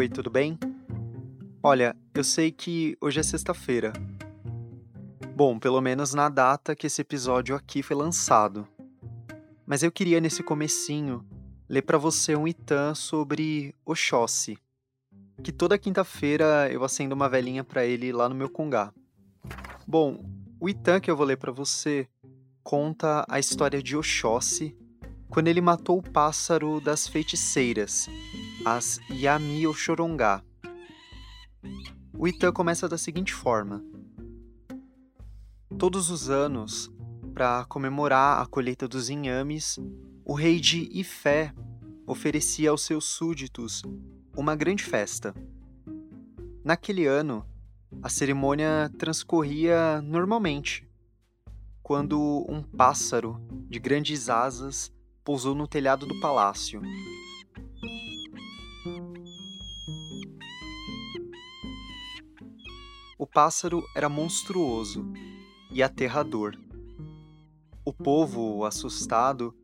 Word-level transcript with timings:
Oi, 0.00 0.08
tudo 0.08 0.30
bem? 0.30 0.58
Olha, 1.62 1.94
eu 2.14 2.24
sei 2.24 2.50
que 2.50 2.96
hoje 3.02 3.20
é 3.20 3.22
sexta-feira. 3.22 3.92
Bom, 5.36 5.58
pelo 5.58 5.78
menos 5.78 6.14
na 6.14 6.30
data 6.30 6.74
que 6.74 6.86
esse 6.86 7.02
episódio 7.02 7.54
aqui 7.54 7.82
foi 7.82 7.94
lançado. 7.94 8.66
Mas 9.66 9.82
eu 9.82 9.92
queria 9.92 10.18
nesse 10.18 10.42
comecinho 10.42 11.22
ler 11.68 11.82
para 11.82 11.98
você 11.98 12.34
um 12.34 12.48
itan 12.48 12.94
sobre 12.94 13.74
Oxóssi, 13.84 14.56
que 15.44 15.52
toda 15.52 15.76
quinta-feira 15.76 16.72
eu 16.72 16.82
acendo 16.82 17.14
uma 17.14 17.28
velhinha 17.28 17.62
para 17.62 17.84
ele 17.84 18.10
lá 18.10 18.26
no 18.26 18.34
meu 18.34 18.48
congá. 18.48 18.94
Bom, 19.86 20.24
o 20.58 20.66
itan 20.66 20.98
que 20.98 21.10
eu 21.10 21.16
vou 21.16 21.26
ler 21.26 21.36
para 21.36 21.52
você 21.52 22.08
conta 22.62 23.26
a 23.28 23.38
história 23.38 23.82
de 23.82 23.98
Oxóssi 23.98 24.74
quando 25.28 25.48
ele 25.48 25.60
matou 25.60 25.98
o 25.98 26.02
pássaro 26.02 26.80
das 26.80 27.06
feiticeiras, 27.06 28.08
as 28.64 29.00
Yami 29.10 29.66
Oxorongá. 29.66 30.42
O 32.12 32.28
Itan 32.28 32.52
começa 32.52 32.88
da 32.88 32.98
seguinte 32.98 33.32
forma: 33.32 33.82
Todos 35.78 36.10
os 36.10 36.28
anos, 36.28 36.92
para 37.32 37.64
comemorar 37.64 38.42
a 38.42 38.46
colheita 38.46 38.86
dos 38.86 39.08
inhames, 39.08 39.78
o 40.24 40.34
rei 40.34 40.60
de 40.60 40.88
Ifé 40.92 41.54
oferecia 42.06 42.70
aos 42.70 42.82
seus 42.82 43.06
súditos 43.06 43.82
uma 44.36 44.54
grande 44.54 44.84
festa. 44.84 45.34
Naquele 46.62 47.06
ano, 47.06 47.46
a 48.02 48.08
cerimônia 48.08 48.90
transcorria 48.98 50.02
normalmente, 50.02 50.86
quando 51.82 52.44
um 52.48 52.62
pássaro 52.62 53.40
de 53.68 53.78
grandes 53.78 54.28
asas 54.28 54.92
pousou 55.24 55.54
no 55.54 55.66
telhado 55.66 56.06
do 56.06 56.20
palácio. 56.20 56.82
O 63.20 63.26
pássaro 63.26 63.84
era 63.94 64.08
monstruoso 64.08 65.04
e 65.70 65.82
aterrador. 65.82 66.56
O 67.84 67.92
povo, 67.92 68.64
assustado, 68.64 69.54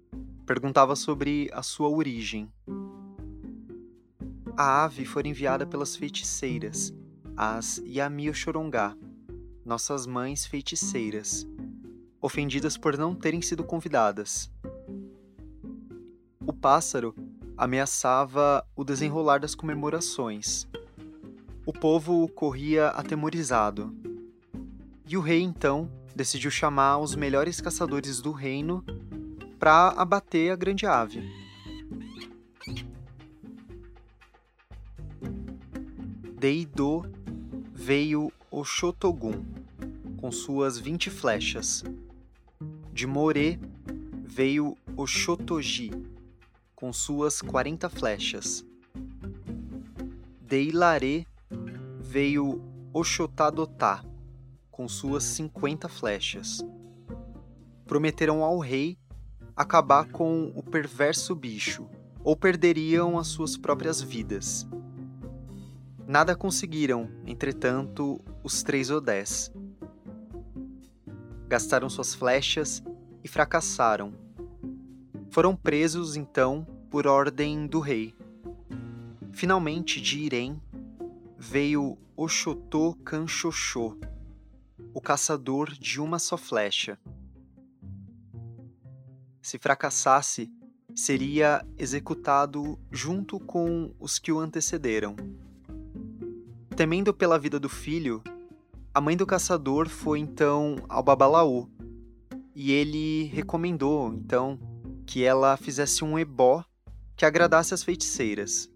perguntava 0.45 0.95
sobre 0.95 1.49
a 1.55 1.63
sua 1.63 1.89
origem. 1.89 2.53
A 4.55 4.85
ave 4.85 5.07
foi 5.07 5.23
enviada 5.25 5.67
pelas 5.67 5.97
feiticeiras, 5.97 6.93
as 7.35 7.79
Yami 7.79 8.29
Oxorongá, 8.29 8.95
nossas 9.65 10.07
mães 10.07 10.45
feiticeiras, 10.45 11.49
ofendidas 12.21 12.77
por 12.77 12.99
não 12.99 13.15
terem 13.15 13.41
sido 13.41 13.65
convidadas 13.65 14.51
o 16.47 16.53
pássaro 16.53 17.13
ameaçava 17.59 18.65
o 18.77 18.85
desenrolar 18.85 19.41
das 19.41 19.55
comemorações. 19.55 20.69
O 21.67 21.73
povo 21.73 22.29
corria 22.29 22.91
atemorizado. 22.91 23.93
E 25.05 25.17
o 25.17 25.21
rei 25.21 25.43
então 25.43 25.91
decidiu 26.15 26.49
chamar 26.49 26.99
os 26.99 27.17
melhores 27.17 27.61
caçadores 27.61 28.21
do 28.21 28.31
reino 28.31 28.85
para 29.59 29.89
abater 29.89 30.53
a 30.53 30.57
grande 30.57 30.87
ave. 30.87 31.29
Deido 36.39 37.03
veio 37.73 38.31
o 38.49 38.63
Shotogun 38.63 39.45
com 40.19 40.31
suas 40.31 40.79
vinte 40.79 41.11
flechas. 41.11 41.83
De 42.93 43.09
More 43.09 43.59
veio 44.23 44.77
o 44.97 45.05
Shotoji 45.05 45.91
com 46.77 46.93
suas 46.93 47.43
quarenta 47.43 47.91
flechas. 47.91 48.65
De 50.41 50.63
Ilaré 50.63 51.27
veio 52.07 52.63
Oxotadotá, 52.93 54.05
com 54.71 54.89
suas 54.89 55.25
cinquenta 55.25 55.89
flechas. 55.89 56.65
Prometeram 57.85 58.43
ao 58.43 58.59
rei 58.59 58.99
acabar 59.57 60.11
com 60.11 60.53
o 60.55 60.63
perverso 60.63 61.35
bicho, 61.35 61.89
ou 62.23 62.37
perderiam 62.37 63.19
as 63.19 63.27
suas 63.27 63.57
próprias 63.57 64.01
vidas. 64.01 64.67
Nada 66.07 66.37
conseguiram, 66.37 67.11
entretanto, 67.27 68.21
os 68.45 68.63
três 68.63 68.91
Odés. 68.91 69.53
Gastaram 71.49 71.89
suas 71.89 72.15
flechas 72.15 72.83
e 73.25 73.29
fracassaram 73.29 74.13
foram 75.37 75.55
presos, 75.55 76.17
então, 76.17 76.67
por 76.89 77.07
ordem 77.07 77.67
do 77.67 77.79
rei. 77.79 78.15
Finalmente, 79.33 80.01
de 80.01 80.21
Irém, 80.21 80.59
veio 81.47 81.97
Oxotô 82.17 82.93
Canchoxô, 83.05 83.97
o 84.93 85.01
caçador 85.01 85.71
de 85.71 86.01
uma 86.01 86.19
só 86.19 86.37
flecha. 86.37 86.99
Se 89.41 89.57
fracassasse, 89.57 90.51
seria 90.93 91.65
executado 91.79 92.77
junto 92.91 93.39
com 93.39 93.95
os 94.01 94.19
que 94.19 94.33
o 94.33 94.41
antecederam. 94.41 95.15
Temendo 96.75 97.15
pela 97.15 97.39
vida 97.39 97.61
do 97.61 97.69
filho, 97.69 98.25
a 98.93 99.01
mãe 99.01 99.17
do 99.17 99.25
caçador 99.25 99.89
foi 99.89 100.19
então 100.19 100.75
ao 100.89 101.03
Babalaú, 101.03 101.71
e 102.57 102.73
ele 102.73 103.27
recomendou, 103.27 104.13
então, 104.13 104.59
que 105.07 105.23
ela 105.23 105.57
fizesse 105.57 106.03
um 106.03 106.19
ebó 106.19 106.65
que 107.15 107.25
agradasse 107.25 107.73
as 107.73 107.85
feiticeiras. 107.85 108.69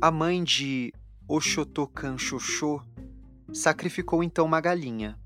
A 0.00 0.10
mãe 0.10 0.42
de 0.42 0.92
Oxotocan 1.28 2.16
Xoxô 2.18 2.80
sacrificou 3.52 4.22
então 4.22 4.46
uma 4.46 4.60
galinha. 4.60 5.18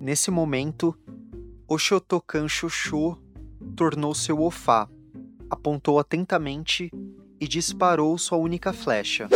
Nesse 0.00 0.30
momento, 0.30 0.96
Oxotocan 1.66 2.48
Xoxô 2.48 3.16
tornou 3.76 4.14
seu 4.14 4.40
ofá, 4.40 4.88
apontou 5.48 5.98
atentamente 5.98 6.90
e 7.40 7.48
disparou 7.48 8.16
sua 8.18 8.38
única 8.38 8.72
flecha. 8.72 9.28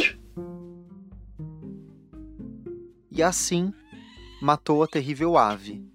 E 3.10 3.22
assim 3.22 3.72
matou 4.40 4.82
a 4.82 4.86
terrível 4.86 5.38
ave 5.38 5.86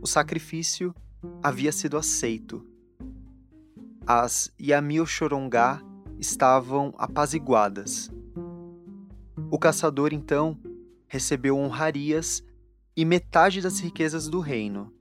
o 0.00 0.06
sacrifício 0.06 0.94
havia 1.42 1.72
sido 1.72 1.96
aceito. 1.96 2.64
As 4.06 4.50
Yamiochorongá 4.60 5.82
estavam 6.18 6.94
apaziguadas. 6.98 8.10
O 9.50 9.58
caçador, 9.58 10.12
então, 10.12 10.58
recebeu 11.06 11.56
honrarias 11.56 12.42
e 12.96 13.04
metade 13.04 13.60
das 13.60 13.78
riquezas 13.78 14.28
do 14.28 14.40
reino. 14.40 14.92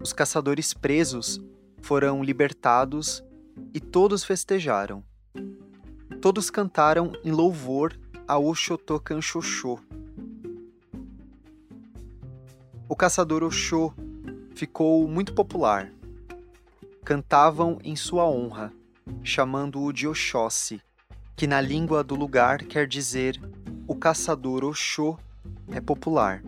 Os 0.00 0.12
caçadores 0.12 0.74
presos 0.74 1.40
foram 1.80 2.22
libertados 2.22 3.22
e 3.72 3.80
todos 3.80 4.24
festejaram. 4.24 5.04
Todos 6.20 6.50
cantaram 6.50 7.12
em 7.24 7.30
louvor 7.30 7.98
a 8.26 8.38
Oxotocanxoxô, 8.38 9.78
o 12.90 12.96
caçador 12.96 13.44
Oxô 13.44 13.94
ficou 14.52 15.06
muito 15.06 15.32
popular. 15.32 15.92
Cantavam 17.04 17.78
em 17.84 17.94
sua 17.94 18.28
honra, 18.28 18.72
chamando-o 19.22 19.92
de 19.92 20.06
Oxóssi, 20.06 20.80
que 21.36 21.46
na 21.46 21.60
língua 21.60 22.02
do 22.04 22.14
lugar 22.14 22.64
quer 22.64 22.86
dizer 22.86 23.40
o 23.86 23.94
caçador 23.94 24.64
Oxô 24.64 25.18
é 25.72 25.80
popular. 25.80 26.42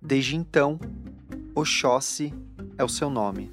Desde 0.00 0.36
então, 0.36 0.78
Oxóssi 1.54 2.34
é 2.76 2.84
o 2.84 2.88
seu 2.88 3.08
nome. 3.08 3.52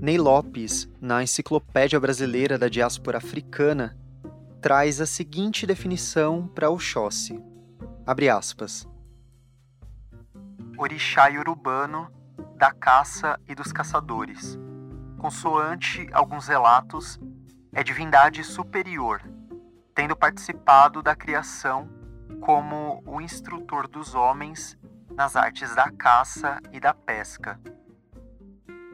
Ney 0.00 0.18
Lopes, 0.18 0.88
na 1.00 1.22
Enciclopédia 1.22 1.98
Brasileira 2.00 2.58
da 2.58 2.68
Diáspora 2.68 3.18
Africana, 3.18 3.96
traz 4.60 5.00
a 5.00 5.06
seguinte 5.06 5.66
definição 5.66 6.46
para 6.48 6.70
Oxóssi. 6.70 7.40
Abre 8.06 8.28
aspas. 8.28 8.86
Orixá 10.76 11.28
urbano 11.30 12.10
da 12.62 12.70
caça 12.70 13.40
e 13.48 13.56
dos 13.56 13.72
caçadores. 13.72 14.56
Consoante 15.18 16.08
alguns 16.12 16.46
relatos, 16.46 17.18
é 17.72 17.82
divindade 17.82 18.44
superior, 18.44 19.20
tendo 19.92 20.14
participado 20.14 21.02
da 21.02 21.16
criação 21.16 21.90
como 22.40 23.02
o 23.04 23.20
instrutor 23.20 23.88
dos 23.88 24.14
homens 24.14 24.78
nas 25.10 25.34
artes 25.34 25.74
da 25.74 25.90
caça 25.90 26.60
e 26.70 26.78
da 26.78 26.94
pesca. 26.94 27.60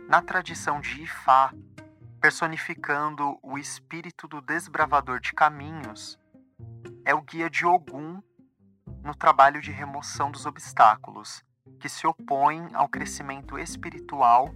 Na 0.08 0.22
tradição 0.22 0.80
de 0.80 1.02
Ifá, 1.02 1.52
personificando 2.22 3.38
o 3.42 3.58
espírito 3.58 4.26
do 4.26 4.40
desbravador 4.40 5.20
de 5.20 5.34
caminhos, 5.34 6.18
é 7.04 7.14
o 7.14 7.20
guia 7.20 7.50
de 7.50 7.66
Ogum 7.66 8.22
no 9.04 9.14
trabalho 9.14 9.60
de 9.60 9.70
remoção 9.70 10.30
dos 10.30 10.46
obstáculos, 10.46 11.44
que 11.78 11.88
se 11.88 12.06
opõem 12.06 12.68
ao 12.74 12.88
crescimento 12.88 13.58
espiritual 13.58 14.54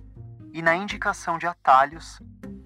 e 0.53 0.61
na 0.63 0.75
indicação 0.75 1.39
de 1.39 1.47
atalhos 1.47 2.21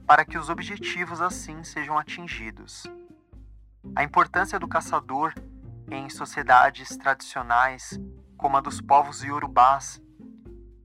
para 0.06 0.24
que 0.24 0.38
os 0.38 0.48
objetivos 0.48 1.20
assim 1.20 1.64
sejam 1.64 1.98
atingidos. 1.98 2.84
A 3.94 4.02
importância 4.02 4.58
do 4.58 4.68
caçador 4.68 5.34
em 5.90 6.08
sociedades 6.08 6.96
tradicionais, 6.96 7.98
como 8.36 8.56
a 8.56 8.60
dos 8.60 8.80
povos 8.80 9.22
iorubás, 9.22 10.00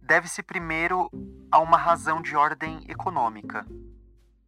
deve-se 0.01 0.43
primeiro 0.43 1.09
a 1.51 1.59
uma 1.59 1.77
razão 1.77 2.21
de 2.21 2.35
ordem 2.35 2.83
econômica, 2.87 3.65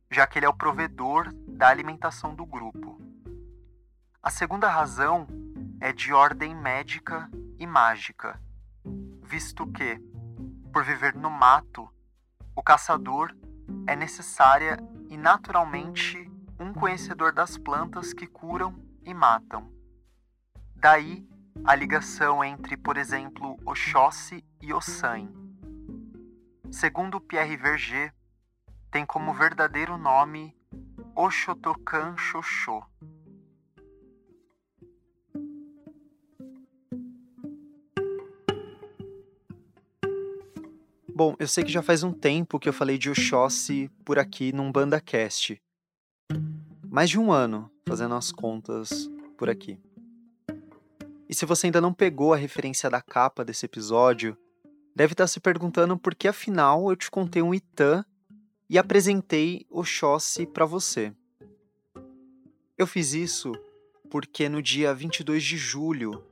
já 0.10 0.28
que 0.28 0.40
ele 0.40 0.46
é 0.46 0.50
o 0.50 0.54
provedor 0.54 1.34
da 1.48 1.68
alimentação 1.68 2.34
do 2.36 2.46
grupo. 2.46 3.00
A 4.22 4.30
segunda 4.30 4.70
razão 4.70 5.28
é 5.82 5.92
de 5.92 6.14
ordem 6.14 6.56
médica 6.56 7.30
e 7.58 7.68
mágica, 7.68 8.40
visto 9.24 9.66
que, 9.68 10.00
por 10.72 10.84
viver 10.84 11.16
no 11.16 11.30
mato, 11.30 11.90
o 12.56 12.62
caçador 12.62 13.36
é 13.88 13.96
necessária 13.96 14.78
e 15.10 15.18
naturalmente 15.18 16.30
um 16.60 16.74
conhecedor 16.74 17.32
das 17.34 17.58
plantas 17.58 18.14
que 18.14 18.28
curam 18.28 18.76
e 19.04 19.14
matam. 19.14 19.72
Daí 20.76 21.28
a 21.66 21.76
ligação 21.76 22.44
entre, 22.44 22.76
por 22.76 22.98
exemplo, 22.98 23.58
Oxóssi 23.66 24.44
e 24.62 24.74
Ossan. 24.74 25.30
Segundo 26.72 27.22
Pierre 27.22 27.56
Verger, 27.56 28.14
tem 28.92 29.06
como 29.06 29.34
verdadeiro 29.34 29.98
nome 29.98 30.56
Oxotocan 31.16 32.18
Xoxô. 32.18 32.84
Bom, 41.16 41.36
eu 41.38 41.48
sei 41.48 41.64
que 41.64 41.72
já 41.72 41.84
faz 41.84 42.02
um 42.02 42.12
tempo 42.12 42.60
que 42.60 42.68
eu 42.68 42.74
falei 42.74 42.98
de 42.98 43.08
Oxóssi 43.08 43.88
por 44.04 44.18
aqui 44.18 44.52
num 44.52 44.72
BandaCast. 44.72 45.62
Mais 46.90 47.08
de 47.08 47.20
um 47.20 47.32
ano 47.32 47.70
fazendo 47.88 48.16
as 48.16 48.32
contas 48.32 49.08
por 49.38 49.48
aqui. 49.48 49.80
E 51.30 51.36
se 51.36 51.46
você 51.46 51.68
ainda 51.68 51.80
não 51.80 51.94
pegou 51.94 52.34
a 52.34 52.38
referência 52.38 52.90
da 52.90 53.00
capa 53.00 53.46
desse 53.46 53.64
episódio, 53.64 54.36
deve 54.96 55.14
estar 55.14 55.28
se 55.28 55.40
perguntando 55.40 55.96
por 56.00 56.16
que 56.16 56.28
afinal 56.28 56.90
eu 56.90 56.96
te 56.96 57.12
contei 57.12 57.44
um 57.44 57.54
Itã 57.54 58.04
e 58.68 58.80
apresentei 58.80 59.68
Oxóssi 59.70 60.48
para 60.48 60.66
você. 60.66 61.14
Eu 62.76 62.88
fiz 62.88 63.14
isso 63.14 63.52
porque 64.10 64.50
no 64.50 64.64
dia 64.64 64.96
22 64.96 65.44
de 65.44 65.58
julho, 65.58 66.24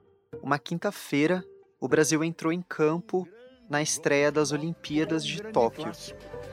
uma 0.42 0.58
quinta-feira, 0.58 1.46
o 1.80 1.88
Brasil 1.88 2.24
entrou 2.24 2.52
em 2.52 2.64
campo 2.64 3.28
na 3.72 3.82
estreia 3.82 4.30
das 4.30 4.52
Olimpíadas 4.52 5.26
de 5.26 5.42
Tóquio. 5.44 5.90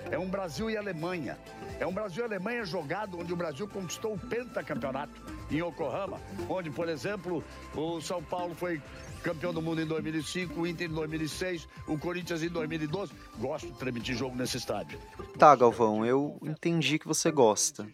É 0.08 0.16
um 0.16 0.28
Brasil 0.28 0.70
e 0.70 0.76
Alemanha. 0.76 1.36
É 1.80 1.84
um 1.84 1.92
Brasil 1.92 2.22
e 2.22 2.26
Alemanha 2.26 2.64
jogado 2.64 3.18
onde 3.18 3.32
o 3.32 3.36
Brasil 3.36 3.66
conquistou 3.66 4.14
o 4.14 4.18
pentacampeonato 4.18 5.20
em 5.50 5.56
Yokohama, 5.56 6.20
onde, 6.48 6.70
por 6.70 6.88
exemplo, 6.88 7.42
o 7.74 8.00
São 8.00 8.22
Paulo 8.22 8.54
foi 8.54 8.80
campeão 9.20 9.52
do 9.52 9.60
mundo 9.60 9.82
em 9.82 9.86
2005, 9.86 10.60
o 10.60 10.64
Inter 10.64 10.88
em 10.88 10.94
2006, 10.94 11.68
o 11.88 11.98
Corinthians 11.98 12.40
em 12.44 12.48
2012. 12.48 13.12
Gosto 13.36 13.66
de 13.66 13.72
transmitir 13.76 14.14
jogo 14.14 14.36
nesse 14.36 14.56
estádio. 14.56 14.96
Tá, 15.36 15.56
Galvão, 15.56 16.06
eu 16.06 16.38
entendi 16.44 17.00
que 17.00 17.08
você 17.08 17.32
gosta. 17.32 17.84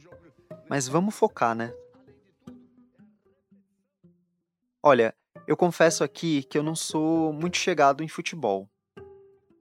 Mas 0.68 0.86
vamos 0.86 1.14
focar, 1.14 1.54
né? 1.54 1.72
Olha, 4.82 5.14
eu 5.46 5.56
confesso 5.56 6.04
aqui 6.04 6.42
que 6.42 6.58
eu 6.58 6.62
não 6.62 6.76
sou 6.76 7.32
muito 7.32 7.56
chegado 7.56 8.04
em 8.04 8.08
futebol. 8.08 8.68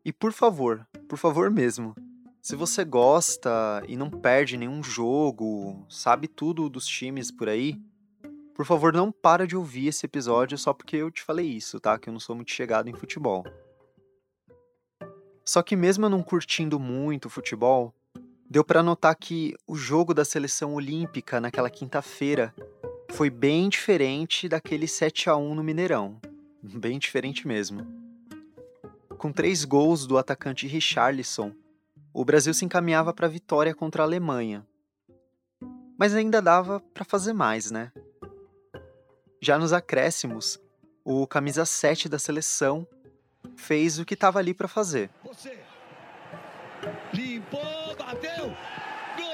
E 0.05 0.11
por 0.11 0.33
favor, 0.33 0.85
por 1.07 1.17
favor 1.17 1.50
mesmo, 1.50 1.95
se 2.41 2.57
você 2.57 2.83
gosta 2.83 3.81
e 3.88 3.95
não 3.95 4.09
perde 4.09 4.57
nenhum 4.57 4.83
jogo, 4.83 5.85
sabe 5.88 6.27
tudo 6.27 6.69
dos 6.69 6.85
times 6.85 7.31
por 7.31 7.47
aí, 7.47 7.79
por 8.53 8.65
favor 8.65 8.91
não 8.91 9.13
para 9.13 9.47
de 9.47 9.55
ouvir 9.55 9.88
esse 9.88 10.05
episódio 10.05 10.57
só 10.57 10.73
porque 10.73 10.97
eu 10.97 11.09
te 11.09 11.23
falei 11.23 11.47
isso, 11.47 11.79
tá? 11.79 11.97
Que 11.97 12.09
eu 12.09 12.11
não 12.11 12.19
sou 12.19 12.35
muito 12.35 12.51
chegado 12.51 12.89
em 12.89 12.94
futebol. 12.94 13.45
Só 15.45 15.63
que 15.63 15.75
mesmo 15.75 16.06
eu 16.06 16.09
não 16.09 16.21
curtindo 16.21 16.77
muito 16.77 17.29
futebol, 17.29 17.94
deu 18.49 18.63
para 18.63 18.83
notar 18.83 19.15
que 19.15 19.56
o 19.65 19.75
jogo 19.77 20.13
da 20.13 20.25
seleção 20.25 20.73
olímpica 20.73 21.39
naquela 21.39 21.69
quinta-feira 21.69 22.53
foi 23.11 23.29
bem 23.29 23.69
diferente 23.69 24.49
daquele 24.49 24.88
7 24.88 25.29
a 25.29 25.38
1 25.38 25.56
no 25.56 25.63
Mineirão. 25.63 26.19
Bem 26.61 26.99
diferente 26.99 27.47
mesmo. 27.47 28.02
Com 29.18 29.31
três 29.31 29.63
gols 29.65 30.06
do 30.06 30.18
atacante 30.18 30.68
Richarlison, 30.68 31.54
o 32.13 32.24
Brasil 32.24 32.54
se 32.54 32.65
encaminhava 32.65 33.13
para 33.13 33.27
a 33.27 33.30
vitória 33.30 33.74
contra 33.74 34.04
a 34.04 34.06
Alemanha. 34.06 34.65
Mas 35.98 36.13
ainda 36.13 36.42
dava 36.42 36.80
para 36.94 37.06
fazer 37.06 37.33
mais, 37.33 37.71
né? 37.71 37.92
Já 39.42 39.57
nos 39.57 39.74
acréscimos, 39.74 40.60
o 41.04 41.27
camisa 41.27 41.65
7 41.65 42.07
da 42.07 42.19
seleção 42.19 42.88
fez 43.56 44.00
o 44.00 44.06
que 44.06 44.13
estava 44.13 44.39
ali 44.39 44.54
para 44.54 44.68
fazer. 44.68 45.10
Você. 45.24 45.59
Limpou, 47.13 47.62
bateu. 47.98 48.45
Gol! 49.18 49.33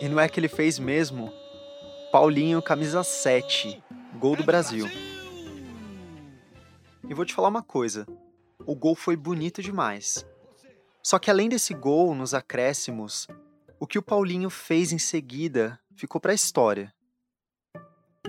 E 0.00 0.08
não 0.08 0.20
é 0.20 0.28
que 0.28 0.38
ele 0.38 0.48
fez 0.48 0.78
mesmo? 0.78 1.32
Paulinho, 2.12 2.62
camisa 2.62 3.02
7, 3.02 3.82
gol 4.18 4.36
do 4.36 4.44
Brasil. 4.44 4.86
E 7.08 7.14
vou 7.14 7.24
te 7.24 7.34
falar 7.34 7.48
uma 7.48 7.62
coisa: 7.62 8.06
o 8.66 8.74
gol 8.74 8.96
foi 8.96 9.16
bonito 9.16 9.62
demais. 9.62 10.26
Só 11.02 11.20
que 11.20 11.30
além 11.30 11.48
desse 11.48 11.72
gol 11.72 12.14
nos 12.14 12.34
acréscimos, 12.34 13.28
o 13.78 13.86
que 13.86 13.98
o 13.98 14.02
Paulinho 14.02 14.50
fez 14.50 14.92
em 14.92 14.98
seguida 14.98 15.78
ficou 15.94 16.20
para 16.20 16.32
a 16.32 16.34
história. 16.34 16.92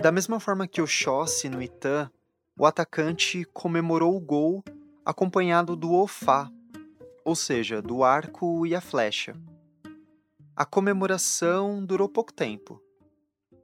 Da 0.00 0.12
mesma 0.12 0.38
forma 0.38 0.68
que 0.68 0.80
o 0.80 0.86
Chossi 0.86 1.48
no 1.48 1.60
Itã, 1.60 2.08
o 2.56 2.64
atacante 2.64 3.44
comemorou 3.52 4.16
o 4.16 4.20
gol 4.20 4.62
acompanhado 5.04 5.74
do 5.74 5.92
ofá, 5.92 6.48
ou 7.24 7.34
seja, 7.34 7.82
do 7.82 8.04
arco 8.04 8.64
e 8.64 8.76
a 8.76 8.80
flecha. 8.80 9.34
A 10.54 10.64
comemoração 10.64 11.84
durou 11.84 12.08
pouco 12.08 12.32
tempo, 12.32 12.80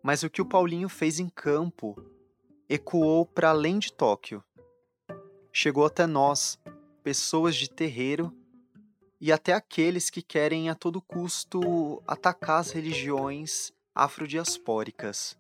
mas 0.03 0.25
o 0.25 0.31
que 0.31 0.43
o 0.43 0.47
Paulinho 0.47 0.89
fez 0.89 1.21
em 1.21 1.29
campo 1.29 1.95
ecoou 2.69 3.25
para 3.25 3.51
além 3.51 3.79
de 3.79 3.93
Tóquio 3.93 4.43
chegou 5.57 5.87
até 5.87 6.05
nós, 6.05 6.59
pessoas 7.05 7.55
de 7.55 7.71
terreiro, 7.71 8.37
e 9.21 9.31
até 9.31 9.53
aqueles 9.53 10.11
que 10.11 10.21
querem 10.21 10.69
a 10.69 10.75
todo 10.75 11.01
custo 11.01 12.03
atacar 12.09 12.59
as 12.59 12.73
religiões 12.73 13.73
afrodiaspóricas. 13.95 15.39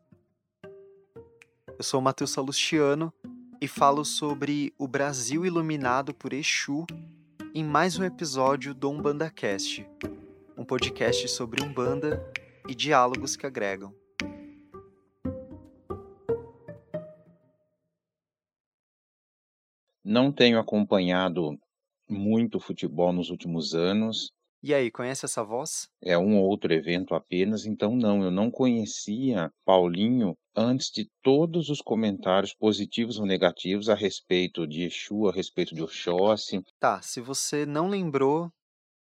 Eu 1.76 1.82
sou 1.82 2.00
Matheus 2.00 2.30
Salustiano 2.30 3.12
e 3.60 3.66
falo 3.66 4.04
sobre 4.04 4.72
o 4.78 4.86
Brasil 4.86 5.44
iluminado 5.44 6.14
por 6.14 6.32
Exu 6.32 6.86
em 7.52 7.64
mais 7.64 7.98
um 7.98 8.04
episódio 8.04 8.72
do 8.72 8.88
UmbandaCast, 8.88 9.84
um 10.56 10.64
podcast 10.64 11.28
sobre 11.28 11.62
Umbanda 11.62 12.24
e 12.68 12.74
diálogos 12.74 13.34
que 13.34 13.46
agregam. 13.46 13.92
Não 20.04 20.30
tenho 20.30 20.58
acompanhado 20.58 21.58
muito 22.08 22.60
futebol 22.60 23.12
nos 23.12 23.30
últimos 23.30 23.74
anos. 23.74 24.30
E 24.62 24.74
aí, 24.74 24.90
conhece 24.90 25.24
essa 25.24 25.42
voz? 25.42 25.88
É 26.02 26.16
um 26.16 26.38
ou 26.38 26.44
outro 26.44 26.72
evento 26.72 27.14
apenas, 27.14 27.66
então 27.66 27.96
não, 27.96 28.22
eu 28.22 28.30
não 28.30 28.50
conhecia 28.50 29.50
Paulinho 29.64 30.34
antes 30.56 30.90
de 30.90 31.08
todos 31.22 31.68
os 31.68 31.80
comentários 31.80 32.54
positivos 32.54 33.18
ou 33.18 33.26
negativos 33.26 33.88
a 33.88 33.94
respeito 33.94 34.66
de 34.66 34.84
Exu, 34.84 35.28
a 35.28 35.32
respeito 35.32 35.74
de 35.74 35.82
Oxóssi. 35.82 36.62
Tá, 36.78 37.00
se 37.02 37.20
você 37.20 37.66
não 37.66 37.88
lembrou, 37.88 38.50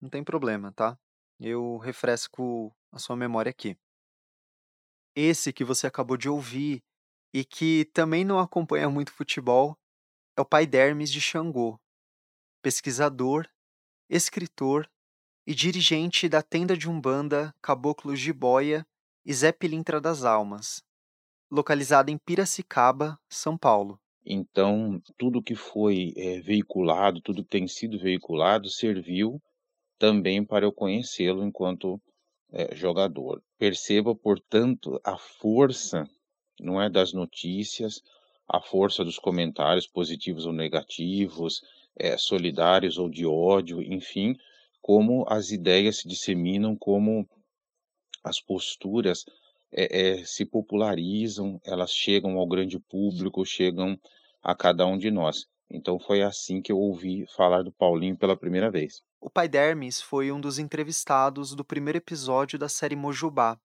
não 0.02 0.10
tem 0.10 0.24
problema, 0.24 0.74
tá? 0.74 0.98
Eu 1.40 1.78
refresco 1.78 2.74
a 2.92 3.00
sua 3.00 3.16
memória 3.16 3.50
aqui. 3.50 3.78
Esse 5.16 5.54
que 5.54 5.64
você 5.64 5.88
acabou 5.88 6.18
de 6.18 6.30
ouvir 6.30 6.82
e 7.34 7.44
que 7.46 7.86
também 7.94 8.26
não 8.26 8.40
acompanha 8.40 8.90
muito 8.90 9.14
futebol 9.14 9.78
é 10.38 10.42
o 10.42 10.46
pai 10.46 10.68
d'Hermes 10.68 11.12
de 11.12 11.22
Xangô, 11.22 11.80
pesquisador, 12.62 13.48
escritor 14.10 14.90
e 15.48 15.56
dirigente 15.56 16.28
da 16.28 16.42
tenda 16.42 16.76
de 16.76 16.90
Umbanda 16.90 17.54
Caboclo 17.62 18.16
Jiboia 18.16 18.86
e 19.26 19.34
Zé 19.34 19.52
Pilintra 19.52 20.02
das 20.02 20.26
Almas, 20.26 20.84
localizada 21.50 22.12
em 22.12 22.18
Piracicaba, 22.18 23.18
São 23.30 23.58
Paulo. 23.58 24.00
Então, 24.26 25.02
tudo 25.18 25.42
que 25.42 25.56
foi 25.56 26.14
é, 26.18 26.42
veiculado, 26.42 27.22
tudo 27.22 27.44
que 27.44 27.50
tem 27.50 27.68
sido 27.68 27.98
veiculado, 27.98 28.70
serviu 28.70 29.42
também 29.98 30.44
para 30.44 30.66
eu 30.66 30.74
conhecê-lo 30.74 31.46
enquanto 31.46 32.02
é, 32.52 32.76
jogador. 32.76 33.42
Perceba, 33.58 34.16
portanto, 34.16 35.00
a 35.04 35.18
força 35.18 36.10
não 36.60 36.82
é 36.82 36.90
das 36.90 37.14
notícias, 37.14 38.02
a 38.48 38.62
força 38.62 39.04
dos 39.04 39.18
comentários 39.18 39.88
positivos 39.88 40.46
ou 40.46 40.54
negativos, 40.54 41.62
é, 41.98 42.18
solidários 42.18 42.98
ou 42.98 43.10
de 43.10 43.26
ódio, 43.26 43.82
enfim, 43.82 44.36
como 44.82 45.26
as 45.28 45.52
ideias 45.52 46.00
se 46.00 46.08
disseminam, 46.08 46.76
como 46.76 47.28
as 48.24 48.40
posturas 48.40 49.26
é, 49.72 50.20
é, 50.20 50.26
se 50.26 50.46
popularizam, 50.46 51.60
elas 51.66 51.92
chegam 51.92 52.38
ao 52.38 52.48
grande 52.48 52.80
público, 52.80 53.46
chegam 53.46 54.00
a 54.44 54.56
cada 54.56 54.86
um 54.86 54.98
de 54.98 55.10
nós. 55.10 55.46
Então 55.70 56.00
foi 56.00 56.22
assim 56.22 56.62
que 56.62 56.72
eu 56.72 56.78
ouvi 56.78 57.26
falar 57.36 57.64
do 57.64 57.72
Paulinho 57.72 58.18
pela 58.18 58.38
primeira 58.38 58.70
vez. 58.70 59.02
O 59.20 59.30
pai 59.30 59.48
Dermes 59.48 60.00
foi 60.00 60.32
um 60.32 60.40
dos 60.40 60.60
entrevistados 60.60 61.56
do 61.56 61.66
primeiro 61.66 61.98
episódio 61.98 62.60
da 62.60 62.70
série 62.70 62.96
Mojubá, 62.96 63.60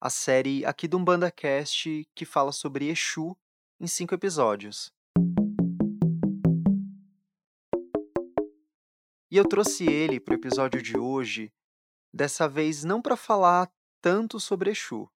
a 0.00 0.08
série 0.08 0.64
aqui 0.64 0.86
do 0.86 0.96
Umbanda 0.96 1.30
Cast 1.30 2.06
que 2.14 2.24
fala 2.24 2.52
sobre 2.52 2.88
Exu 2.88 3.36
em 3.78 3.86
cinco 3.86 4.14
episódios. 4.14 4.92
E 9.30 9.36
eu 9.36 9.46
trouxe 9.46 9.84
ele 9.84 10.18
para 10.18 10.32
o 10.32 10.36
episódio 10.36 10.80
de 10.80 10.96
hoje, 10.96 11.52
dessa 12.12 12.48
vez 12.48 12.84
não 12.84 13.02
para 13.02 13.16
falar 13.16 13.70
tanto 14.00 14.40
sobre 14.40 14.70
Exu, 14.70 15.10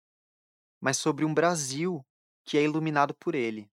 mas 0.80 0.96
sobre 0.96 1.24
um 1.24 1.32
Brasil 1.32 2.04
que 2.44 2.58
é 2.58 2.62
iluminado 2.62 3.14
por 3.14 3.34
ele. 3.34 3.70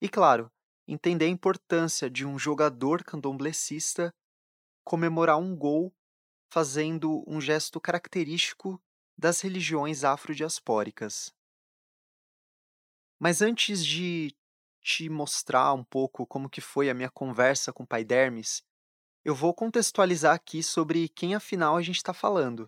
E 0.00 0.08
claro, 0.08 0.52
entender 0.86 1.24
a 1.24 1.28
importância 1.28 2.08
de 2.08 2.24
um 2.24 2.38
jogador 2.38 3.02
candomblessista 3.02 4.14
comemorar 4.84 5.38
um 5.38 5.56
gol 5.56 5.92
fazendo 6.48 7.24
um 7.26 7.40
gesto 7.40 7.80
característico 7.80 8.80
das 9.18 9.40
religiões 9.40 10.04
afrodiaspóricas. 10.04 11.35
Mas 13.18 13.40
antes 13.40 13.84
de 13.84 14.34
te 14.82 15.08
mostrar 15.08 15.72
um 15.72 15.82
pouco 15.82 16.26
como 16.26 16.48
que 16.48 16.60
foi 16.60 16.90
a 16.90 16.94
minha 16.94 17.10
conversa 17.10 17.72
com 17.72 17.82
o 17.82 17.86
pai 17.86 18.04
Dermes, 18.04 18.62
eu 19.24 19.34
vou 19.34 19.52
contextualizar 19.52 20.34
aqui 20.34 20.62
sobre 20.62 21.08
quem 21.08 21.34
afinal 21.34 21.76
a 21.76 21.82
gente 21.82 21.96
está 21.96 22.12
falando. 22.12 22.66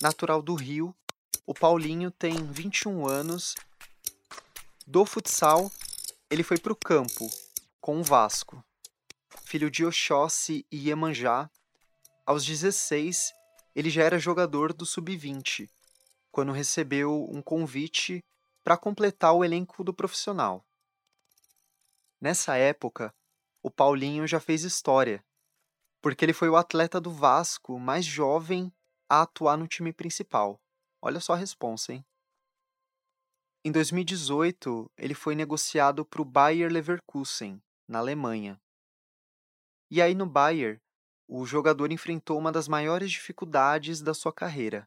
Natural 0.00 0.40
do 0.40 0.54
Rio, 0.54 0.94
o 1.46 1.52
Paulinho 1.52 2.10
tem 2.10 2.34
21 2.50 3.06
anos. 3.06 3.54
Do 4.86 5.04
futsal, 5.04 5.70
ele 6.30 6.42
foi 6.42 6.58
para 6.58 6.72
o 6.72 6.76
campo, 6.76 7.28
com 7.80 8.00
o 8.00 8.02
Vasco. 8.02 8.64
Filho 9.44 9.70
de 9.70 9.84
Oxóssi 9.84 10.66
e 10.72 10.88
Iemanjá, 10.88 11.50
aos 12.24 12.44
16, 12.44 13.32
ele 13.74 13.90
já 13.90 14.02
era 14.02 14.18
jogador 14.18 14.72
do 14.72 14.84
Sub-20, 14.84 15.68
quando 16.30 16.52
recebeu 16.52 17.28
um 17.30 17.42
convite 17.42 18.24
para 18.64 18.76
completar 18.76 19.34
o 19.34 19.44
elenco 19.44 19.82
do 19.82 19.92
profissional. 19.92 20.64
Nessa 22.20 22.56
época, 22.56 23.12
o 23.62 23.70
Paulinho 23.70 24.26
já 24.26 24.38
fez 24.38 24.62
história, 24.62 25.24
porque 26.00 26.24
ele 26.24 26.32
foi 26.32 26.48
o 26.48 26.56
atleta 26.56 27.00
do 27.00 27.10
Vasco 27.10 27.78
mais 27.78 28.04
jovem 28.04 28.72
a 29.08 29.22
atuar 29.22 29.56
no 29.56 29.66
time 29.66 29.92
principal. 29.92 30.60
Olha 31.00 31.20
só 31.20 31.32
a 31.32 31.36
responsa, 31.36 31.92
hein? 31.92 32.04
Em 33.64 33.70
2018, 33.70 34.90
ele 34.96 35.14
foi 35.14 35.36
negociado 35.36 36.04
para 36.04 36.20
o 36.20 36.24
Bayer 36.24 36.70
Leverkusen, 36.72 37.62
na 37.86 38.00
Alemanha. 38.00 38.60
E 39.88 40.02
aí 40.02 40.14
no 40.14 40.26
Bayer, 40.26 40.80
o 41.34 41.46
jogador 41.46 41.90
enfrentou 41.90 42.38
uma 42.38 42.52
das 42.52 42.68
maiores 42.68 43.10
dificuldades 43.10 44.02
da 44.02 44.12
sua 44.12 44.30
carreira. 44.30 44.86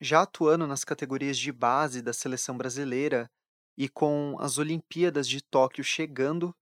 Já 0.00 0.22
atuando 0.22 0.66
nas 0.66 0.82
categorias 0.82 1.38
de 1.38 1.52
base 1.52 2.02
da 2.02 2.12
seleção 2.12 2.58
brasileira 2.58 3.30
e 3.78 3.88
com 3.88 4.36
as 4.40 4.58
Olimpíadas 4.58 5.28
de 5.28 5.40
Tóquio 5.40 5.84
chegando, 5.84 6.52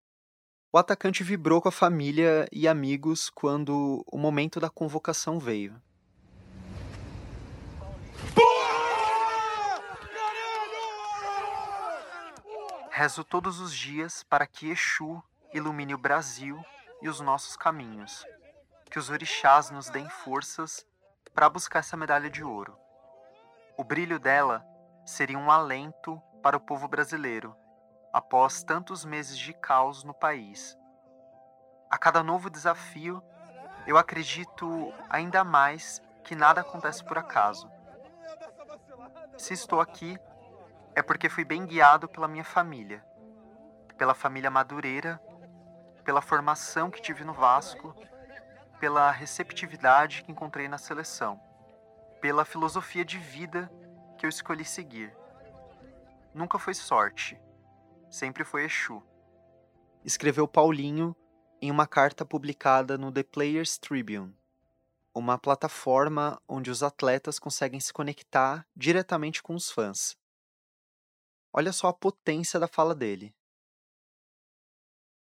o 0.70 0.76
atacante 0.76 1.24
vibrou 1.24 1.62
com 1.62 1.70
a 1.70 1.72
família 1.72 2.46
e 2.52 2.68
amigos 2.68 3.30
quando 3.30 4.04
o 4.06 4.18
momento 4.18 4.60
da 4.60 4.68
convocação 4.68 5.40
veio. 5.40 5.80
Rezo 12.90 13.24
todos 13.24 13.60
os 13.60 13.74
dias 13.74 14.22
para 14.24 14.46
que 14.46 14.68
Exu 14.68 15.22
ilumine 15.54 15.94
o 15.94 15.98
Brasil 15.98 16.62
e 17.00 17.08
os 17.08 17.20
nossos 17.20 17.56
caminhos, 17.56 18.26
que 18.90 18.98
os 18.98 19.10
orixás 19.10 19.70
nos 19.70 19.88
deem 19.88 20.08
forças 20.08 20.86
para 21.34 21.48
buscar 21.48 21.80
essa 21.80 21.96
medalha 21.96 22.28
de 22.28 22.42
ouro. 22.42 22.76
O 23.76 23.84
brilho 23.84 24.18
dela 24.18 24.64
seria 25.04 25.38
um 25.38 25.50
alento 25.50 26.20
para 26.42 26.56
o 26.56 26.60
povo 26.60 26.88
brasileiro 26.88 27.56
após 28.12 28.62
tantos 28.62 29.04
meses 29.04 29.38
de 29.38 29.52
caos 29.52 30.02
no 30.02 30.14
país. 30.14 30.76
A 31.90 31.96
cada 31.96 32.22
novo 32.22 32.50
desafio, 32.50 33.22
eu 33.86 33.96
acredito 33.96 34.92
ainda 35.08 35.44
mais 35.44 36.02
que 36.24 36.34
nada 36.34 36.60
acontece 36.60 37.04
por 37.04 37.16
acaso. 37.16 37.70
Se 39.36 39.54
estou 39.54 39.80
aqui, 39.80 40.18
é 40.94 41.02
porque 41.02 41.28
fui 41.28 41.44
bem 41.44 41.64
guiado 41.64 42.08
pela 42.08 42.28
minha 42.28 42.44
família, 42.44 43.04
pela 43.96 44.14
família 44.14 44.50
Madureira, 44.50 45.20
pela 46.08 46.22
formação 46.22 46.90
que 46.90 47.02
tive 47.02 47.22
no 47.22 47.34
Vasco, 47.34 47.94
pela 48.80 49.10
receptividade 49.10 50.22
que 50.22 50.32
encontrei 50.32 50.66
na 50.66 50.78
seleção, 50.78 51.38
pela 52.18 52.46
filosofia 52.46 53.04
de 53.04 53.18
vida 53.18 53.70
que 54.16 54.24
eu 54.24 54.30
escolhi 54.30 54.64
seguir. 54.64 55.14
Nunca 56.32 56.58
foi 56.58 56.72
sorte, 56.72 57.38
sempre 58.08 58.42
foi 58.42 58.64
Exu. 58.64 59.02
Escreveu 60.02 60.48
Paulinho 60.48 61.14
em 61.60 61.70
uma 61.70 61.86
carta 61.86 62.24
publicada 62.24 62.96
no 62.96 63.12
The 63.12 63.24
Players 63.24 63.76
Tribune, 63.76 64.34
uma 65.14 65.36
plataforma 65.36 66.40
onde 66.48 66.70
os 66.70 66.82
atletas 66.82 67.38
conseguem 67.38 67.80
se 67.80 67.92
conectar 67.92 68.66
diretamente 68.74 69.42
com 69.42 69.54
os 69.54 69.70
fãs. 69.70 70.16
Olha 71.52 71.70
só 71.70 71.88
a 71.88 71.92
potência 71.92 72.58
da 72.58 72.66
fala 72.66 72.94
dele. 72.94 73.36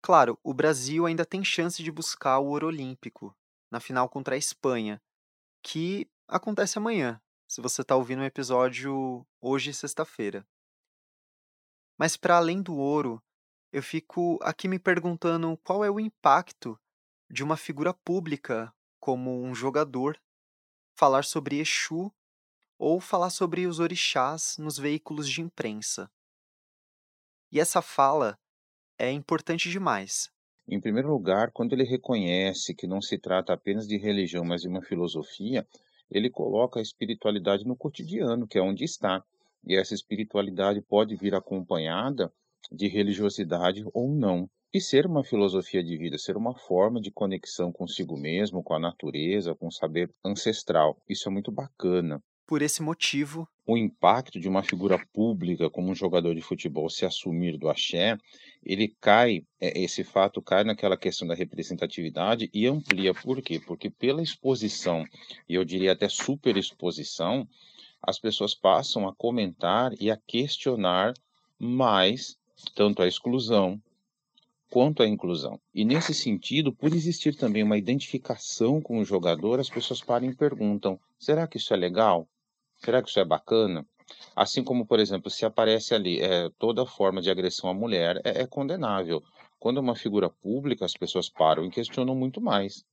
Claro, 0.05 0.39
o 0.43 0.53
Brasil 0.53 1.07
ainda 1.07 1.25
tem 1.25 1.43
chance 1.43 1.83
de 1.83 1.91
buscar 1.91 2.39
o 2.39 2.49
ouro 2.49 2.67
olímpico 2.67 3.35
na 3.71 3.81
final 3.81 4.07
contra 4.07 4.35
a 4.35 4.39
Espanha, 4.39 5.01
que 5.63 6.07
acontece 6.29 6.77
amanhã, 6.77 7.19
se 7.49 7.63
você 7.63 7.81
está 7.81 7.97
ouvindo 7.97 8.21
o 8.21 8.27
episódio 8.27 9.27
hoje, 9.41 9.73
sexta-feira. 9.73 10.47
Mas 11.97 12.19
para 12.19 12.37
além 12.37 12.61
do 12.61 12.77
ouro, 12.77 13.19
eu 13.73 13.83
fico 13.83 14.39
aqui 14.43 14.69
me 14.69 14.79
perguntando 14.79 15.57
qual 15.65 15.83
é 15.83 15.91
o 15.91 15.99
impacto 15.99 16.79
de 17.31 17.43
uma 17.43 17.57
figura 17.57 17.95
pública 17.95 18.71
como 19.01 19.43
um 19.43 19.55
jogador 19.55 20.21
falar 20.99 21.25
sobre 21.25 21.61
Exu 21.61 22.13
ou 22.79 23.01
falar 23.01 23.31
sobre 23.31 23.67
os 23.67 23.79
orixás 23.79 24.59
nos 24.59 24.77
veículos 24.77 25.27
de 25.27 25.41
imprensa. 25.41 26.13
E 27.51 27.59
essa 27.59 27.81
fala 27.81 28.39
é 28.99 29.11
importante 29.11 29.71
demais. 29.71 30.31
Em 30.67 30.81
primeiro 30.81 31.11
lugar, 31.11 31.51
quando 31.51 31.75
ele 31.75 31.85
reconhece 31.85 32.75
que 32.75 32.87
não 32.87 33.03
se 33.03 33.19
trata 33.19 33.53
apenas 33.53 33.87
de 33.87 33.99
religião, 33.99 34.45
mas 34.45 34.63
de 34.63 34.69
uma 34.69 34.81
filosofia, 34.81 35.67
ele 36.11 36.31
coloca 36.31 36.79
a 36.79 36.83
espiritualidade 36.83 37.67
no 37.67 37.77
cotidiano, 37.77 38.47
que 38.47 38.59
é 38.59 38.63
onde 38.63 38.85
está. 38.85 39.23
E 39.67 39.77
essa 39.77 39.95
espiritualidade 39.95 40.81
pode 40.81 41.17
vir 41.17 41.35
acompanhada 41.35 42.33
de 42.73 42.89
religiosidade 42.89 43.85
ou 43.93 44.09
não. 44.09 44.49
E 44.73 44.81
ser 44.81 45.07
uma 45.07 45.23
filosofia 45.23 45.85
de 45.85 45.97
vida, 45.97 46.19
ser 46.19 46.37
uma 46.37 46.57
forma 46.57 47.01
de 47.01 47.11
conexão 47.11 47.71
consigo 47.71 48.17
mesmo, 48.17 48.63
com 48.63 48.75
a 48.75 48.81
natureza, 48.81 49.55
com 49.55 49.69
o 49.69 49.73
saber 49.73 50.13
ancestral. 50.25 50.97
Isso 51.09 51.29
é 51.29 51.33
muito 51.33 51.53
bacana. 51.53 52.23
Por 52.47 52.61
esse 52.61 52.83
motivo, 52.83 53.49
o 53.67 53.77
impacto 53.79 54.39
de 54.39 54.47
uma 54.47 54.63
figura 54.63 54.99
pública 55.15 55.71
como 55.71 55.91
um 55.91 55.95
jogador 55.95 56.35
de 56.35 56.43
futebol 56.43 56.91
se 56.91 57.07
assumir 57.07 57.57
do 57.57 57.71
axé, 57.71 58.19
ele 58.63 58.95
cai, 59.01 59.47
é, 59.59 59.81
esse 59.81 60.05
fato 60.05 60.43
cai 60.43 60.63
naquela 60.63 60.97
questão 60.97 61.27
da 61.27 61.35
representatividade 61.35 62.51
e 62.53 62.67
amplia. 62.67 63.15
Por 63.15 63.41
quê? 63.41 63.59
Porque 63.59 63.89
pela 63.89 64.23
exposição, 64.23 65.05
e 65.49 65.55
eu 65.55 65.65
diria 65.65 65.93
até 65.93 66.07
superexposição, 66.07 67.49
as 68.03 68.19
pessoas 68.19 68.55
passam 68.55 69.09
a 69.09 69.15
comentar 69.15 69.93
e 69.99 70.11
a 70.11 70.17
questionar 70.27 71.15
mais 71.59 72.37
tanto 72.75 73.03
a 73.03 73.09
exclusão 73.09 73.81
quanto 74.69 75.03
a 75.03 75.09
inclusão. 75.09 75.59
E 75.73 75.85
nesse 75.85 76.13
sentido, 76.13 76.73
por 76.75 76.93
existir 76.93 77.35
também 77.37 77.63
uma 77.63 77.79
identificação 77.79 78.83
com 78.83 78.99
o 78.99 79.05
jogador, 79.05 79.61
as 79.61 79.71
pessoas 79.71 80.03
param 80.03 80.29
e 80.29 80.37
perguntam: 80.37 81.01
será 81.19 81.47
que 81.47 81.57
isso 81.57 81.73
é 81.73 81.77
legal? 81.77 82.29
Será 82.85 83.03
que 83.03 83.09
isso 83.09 83.19
é 83.19 83.25
bacana? 83.25 83.87
Assim 84.37 84.63
como, 84.63 84.85
por 84.85 85.01
exemplo, 85.01 85.31
se 85.31 85.47
aparece 85.47 85.95
ali 85.95 86.21
é, 86.21 86.51
toda 86.59 86.85
forma 86.85 87.23
de 87.23 87.31
agressão 87.31 87.71
à 87.71 87.75
mulher 87.75 88.21
é, 88.25 88.43
é 88.43 88.47
condenável. 88.47 89.23
Quando 89.59 89.79
é 89.79 89.81
uma 89.81 89.97
figura 89.97 90.29
pública, 90.29 90.85
as 90.85 90.93
pessoas 90.93 91.31
param 91.31 91.65
e 91.65 91.71
questionam 91.71 92.15
muito 92.15 92.43
mais. 92.43 92.85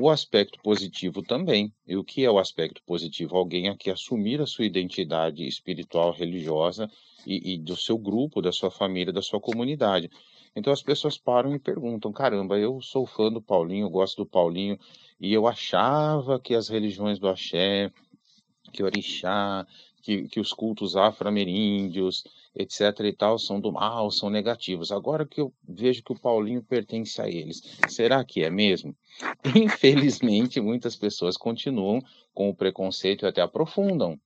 O 0.00 0.10
aspecto 0.10 0.58
positivo 0.60 1.22
também. 1.22 1.72
E 1.86 1.96
o 1.96 2.02
que 2.02 2.24
é 2.24 2.30
o 2.30 2.38
aspecto 2.38 2.82
positivo? 2.84 3.36
Alguém 3.36 3.68
aqui 3.68 3.90
assumir 3.90 4.40
a 4.40 4.46
sua 4.46 4.64
identidade 4.64 5.46
espiritual, 5.46 6.10
religiosa 6.10 6.90
e, 7.24 7.52
e 7.54 7.58
do 7.58 7.76
seu 7.76 7.96
grupo, 7.96 8.42
da 8.42 8.50
sua 8.50 8.70
família, 8.70 9.12
da 9.12 9.22
sua 9.22 9.40
comunidade. 9.40 10.10
Então 10.56 10.72
as 10.72 10.82
pessoas 10.82 11.16
param 11.16 11.54
e 11.54 11.60
perguntam: 11.60 12.12
caramba, 12.12 12.58
eu 12.58 12.80
sou 12.80 13.06
fã 13.06 13.30
do 13.30 13.40
Paulinho, 13.40 13.88
gosto 13.88 14.24
do 14.24 14.26
Paulinho, 14.26 14.78
e 15.20 15.32
eu 15.32 15.46
achava 15.46 16.40
que 16.40 16.54
as 16.54 16.68
religiões 16.68 17.18
do 17.20 17.28
axé, 17.28 17.92
que 18.72 18.82
orixá, 18.82 19.66
que, 20.02 20.28
que 20.28 20.40
os 20.40 20.52
cultos 20.52 20.96
afro-ameríndios, 20.96 22.24
etc. 22.54 23.00
e 23.04 23.12
tal, 23.12 23.38
são 23.38 23.60
do 23.60 23.72
mal, 23.72 24.10
são 24.10 24.30
negativos. 24.30 24.90
Agora 24.90 25.26
que 25.26 25.40
eu 25.40 25.52
vejo 25.68 26.02
que 26.02 26.12
o 26.12 26.18
Paulinho 26.18 26.62
pertence 26.62 27.20
a 27.20 27.28
eles, 27.28 27.62
será 27.88 28.24
que 28.24 28.42
é 28.42 28.50
mesmo? 28.50 28.96
Infelizmente, 29.54 30.60
muitas 30.60 30.96
pessoas 30.96 31.36
continuam 31.36 32.00
com 32.32 32.48
o 32.48 32.54
preconceito 32.54 33.24
e 33.24 33.28
até 33.28 33.42
aprofundam 33.42 34.18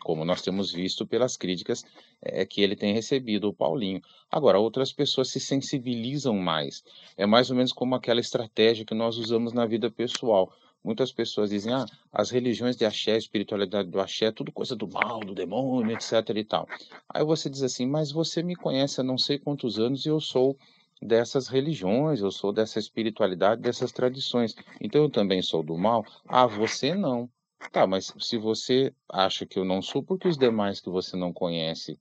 como 0.00 0.24
nós 0.24 0.42
temos 0.42 0.72
visto 0.72 1.06
pelas 1.06 1.36
críticas 1.36 1.84
é, 2.22 2.44
que 2.44 2.62
ele 2.62 2.74
tem 2.74 2.92
recebido, 2.92 3.48
o 3.48 3.54
Paulinho. 3.54 4.00
Agora, 4.30 4.58
outras 4.58 4.92
pessoas 4.92 5.28
se 5.28 5.38
sensibilizam 5.38 6.34
mais. 6.36 6.82
É 7.16 7.26
mais 7.26 7.50
ou 7.50 7.56
menos 7.56 7.72
como 7.72 7.94
aquela 7.94 8.20
estratégia 8.20 8.84
que 8.84 8.94
nós 8.94 9.16
usamos 9.18 9.52
na 9.52 9.66
vida 9.66 9.90
pessoal. 9.90 10.52
Muitas 10.82 11.12
pessoas 11.12 11.50
dizem, 11.50 11.74
ah, 11.74 11.84
as 12.10 12.30
religiões 12.30 12.74
de 12.74 12.86
axé, 12.86 13.12
a 13.12 13.18
espiritualidade 13.18 13.90
do 13.90 14.00
axé, 14.00 14.26
é 14.26 14.32
tudo 14.32 14.50
coisa 14.50 14.74
do 14.74 14.88
mal, 14.88 15.20
do 15.20 15.34
demônio, 15.34 15.92
etc 15.92 16.30
e 16.34 16.44
tal. 16.44 16.66
Aí 17.08 17.22
você 17.22 17.50
diz 17.50 17.62
assim, 17.62 17.86
mas 17.86 18.10
você 18.10 18.42
me 18.42 18.56
conhece 18.56 19.00
há 19.00 19.04
não 19.04 19.18
sei 19.18 19.38
quantos 19.38 19.78
anos 19.78 20.06
e 20.06 20.08
eu 20.08 20.20
sou 20.20 20.56
dessas 21.02 21.48
religiões, 21.48 22.20
eu 22.20 22.30
sou 22.30 22.52
dessa 22.52 22.78
espiritualidade, 22.78 23.60
dessas 23.60 23.92
tradições. 23.92 24.54
Então 24.80 25.02
eu 25.02 25.10
também 25.10 25.42
sou 25.42 25.62
do 25.62 25.76
mal? 25.76 26.04
Ah, 26.26 26.46
você 26.46 26.94
não. 26.94 27.28
Tá, 27.72 27.86
mas 27.86 28.12
se 28.18 28.38
você 28.38 28.92
acha 29.06 29.44
que 29.44 29.58
eu 29.58 29.64
não 29.64 29.82
sou, 29.82 30.02
por 30.02 30.18
que 30.18 30.26
os 30.26 30.38
demais 30.38 30.80
que 30.80 30.88
você 30.88 31.14
não 31.14 31.30
conhece, 31.30 31.98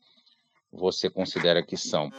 você 0.71 1.09
considera 1.09 1.62
que 1.62 1.75
são? 1.75 2.09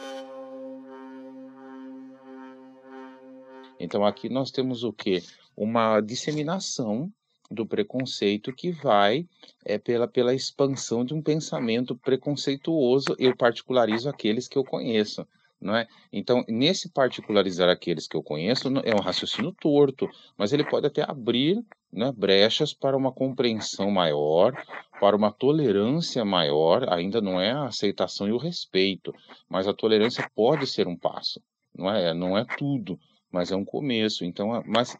Então 3.79 4.05
aqui 4.05 4.29
nós 4.29 4.51
temos 4.51 4.83
o 4.83 4.93
que? 4.93 5.23
Uma 5.55 6.01
disseminação 6.01 7.11
do 7.51 7.65
preconceito 7.65 8.53
que 8.53 8.71
vai 8.71 9.27
é, 9.65 9.77
pela, 9.77 10.07
pela 10.07 10.33
expansão 10.33 11.03
de 11.03 11.13
um 11.13 11.21
pensamento 11.21 11.95
preconceituoso. 11.95 13.15
Eu 13.19 13.35
particularizo 13.35 14.09
aqueles 14.09 14.47
que 14.47 14.57
eu 14.57 14.63
conheço. 14.63 15.27
Não 15.59 15.75
é? 15.75 15.87
Então, 16.11 16.43
nesse 16.47 16.89
particularizar 16.89 17.69
aqueles 17.69 18.07
que 18.07 18.17
eu 18.17 18.23
conheço, 18.23 18.67
é 18.83 18.95
um 18.95 18.99
raciocínio 18.99 19.51
torto, 19.51 20.09
mas 20.35 20.51
ele 20.51 20.63
pode 20.63 20.87
até 20.87 21.03
abrir 21.07 21.63
né, 21.93 22.11
brechas 22.11 22.73
para 22.73 22.97
uma 22.97 23.11
compreensão 23.11 23.91
maior, 23.91 24.53
para 24.99 25.15
uma 25.15 25.31
tolerância 25.31 26.25
maior, 26.25 26.91
ainda 26.91 27.21
não 27.21 27.39
é 27.39 27.51
a 27.51 27.65
aceitação 27.65 28.27
e 28.27 28.31
o 28.31 28.37
respeito, 28.37 29.13
mas 29.47 29.67
a 29.67 29.73
tolerância 29.73 30.27
pode 30.33 30.65
ser 30.65 30.87
um 30.87 30.97
passo, 30.97 31.39
não 31.77 31.93
é? 31.93 32.11
Não 32.11 32.35
é 32.35 32.43
tudo, 32.57 32.99
mas 33.31 33.51
é 33.51 33.55
um 33.55 33.65
começo. 33.65 34.25
Então, 34.25 34.63
mas 34.65 34.97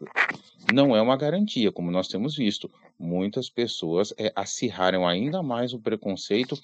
não 0.72 0.96
é 0.96 1.02
uma 1.02 1.16
garantia, 1.16 1.70
como 1.70 1.90
nós 1.90 2.08
temos 2.08 2.36
visto. 2.36 2.70
Muitas 2.98 3.50
pessoas 3.50 4.14
é, 4.16 4.32
acirraram 4.34 5.06
ainda 5.06 5.42
mais 5.42 5.72
o 5.72 5.78
preconceito 5.78 6.56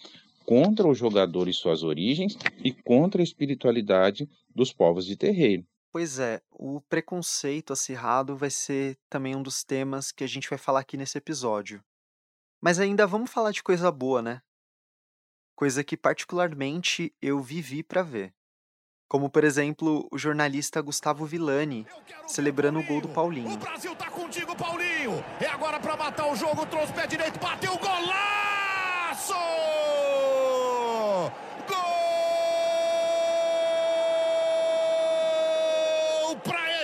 contra 0.44 0.86
o 0.86 0.94
jogador 0.94 1.46
e 1.48 1.52
suas 1.52 1.82
origens 1.82 2.38
e 2.64 2.72
contra 2.72 3.20
a 3.20 3.24
espiritualidade 3.24 4.28
dos 4.54 4.72
povos 4.72 5.04
de 5.04 5.14
terreiro. 5.14 5.66
Pois 5.92 6.18
é, 6.18 6.40
o 6.50 6.80
preconceito 6.82 7.72
acirrado 7.72 8.36
vai 8.36 8.50
ser 8.50 8.96
também 9.10 9.34
um 9.34 9.42
dos 9.42 9.64
temas 9.64 10.12
que 10.12 10.24
a 10.24 10.26
gente 10.26 10.48
vai 10.48 10.58
falar 10.58 10.80
aqui 10.80 10.96
nesse 10.96 11.18
episódio. 11.18 11.82
Mas 12.60 12.78
ainda 12.78 13.06
vamos 13.06 13.30
falar 13.30 13.50
de 13.52 13.62
coisa 13.62 13.90
boa, 13.90 14.22
né? 14.22 14.40
Coisa 15.54 15.82
que 15.82 15.96
particularmente 15.96 17.12
eu 17.20 17.40
vivi 17.40 17.82
para 17.82 18.02
ver. 18.02 18.32
Como, 19.08 19.30
por 19.30 19.42
exemplo, 19.42 20.06
o 20.10 20.18
jornalista 20.18 20.82
Gustavo 20.82 21.24
Villani 21.24 21.86
celebrando 22.26 22.78
o 22.78 22.82
gol 22.82 23.00
do 23.00 23.08
Paulinho. 23.08 23.54
O 23.54 23.56
Brasil 23.56 23.96
tá 23.96 24.10
contigo, 24.10 24.54
Paulinho! 24.54 25.24
É 25.40 25.46
agora 25.46 25.80
para 25.80 25.96
matar 25.96 26.30
o 26.30 26.36
jogo, 26.36 26.66
trouxe 26.66 26.92
pé 26.92 27.06
direito, 27.06 27.40
bateu 27.40 27.72
o 27.72 27.78
golaço! 27.78 29.34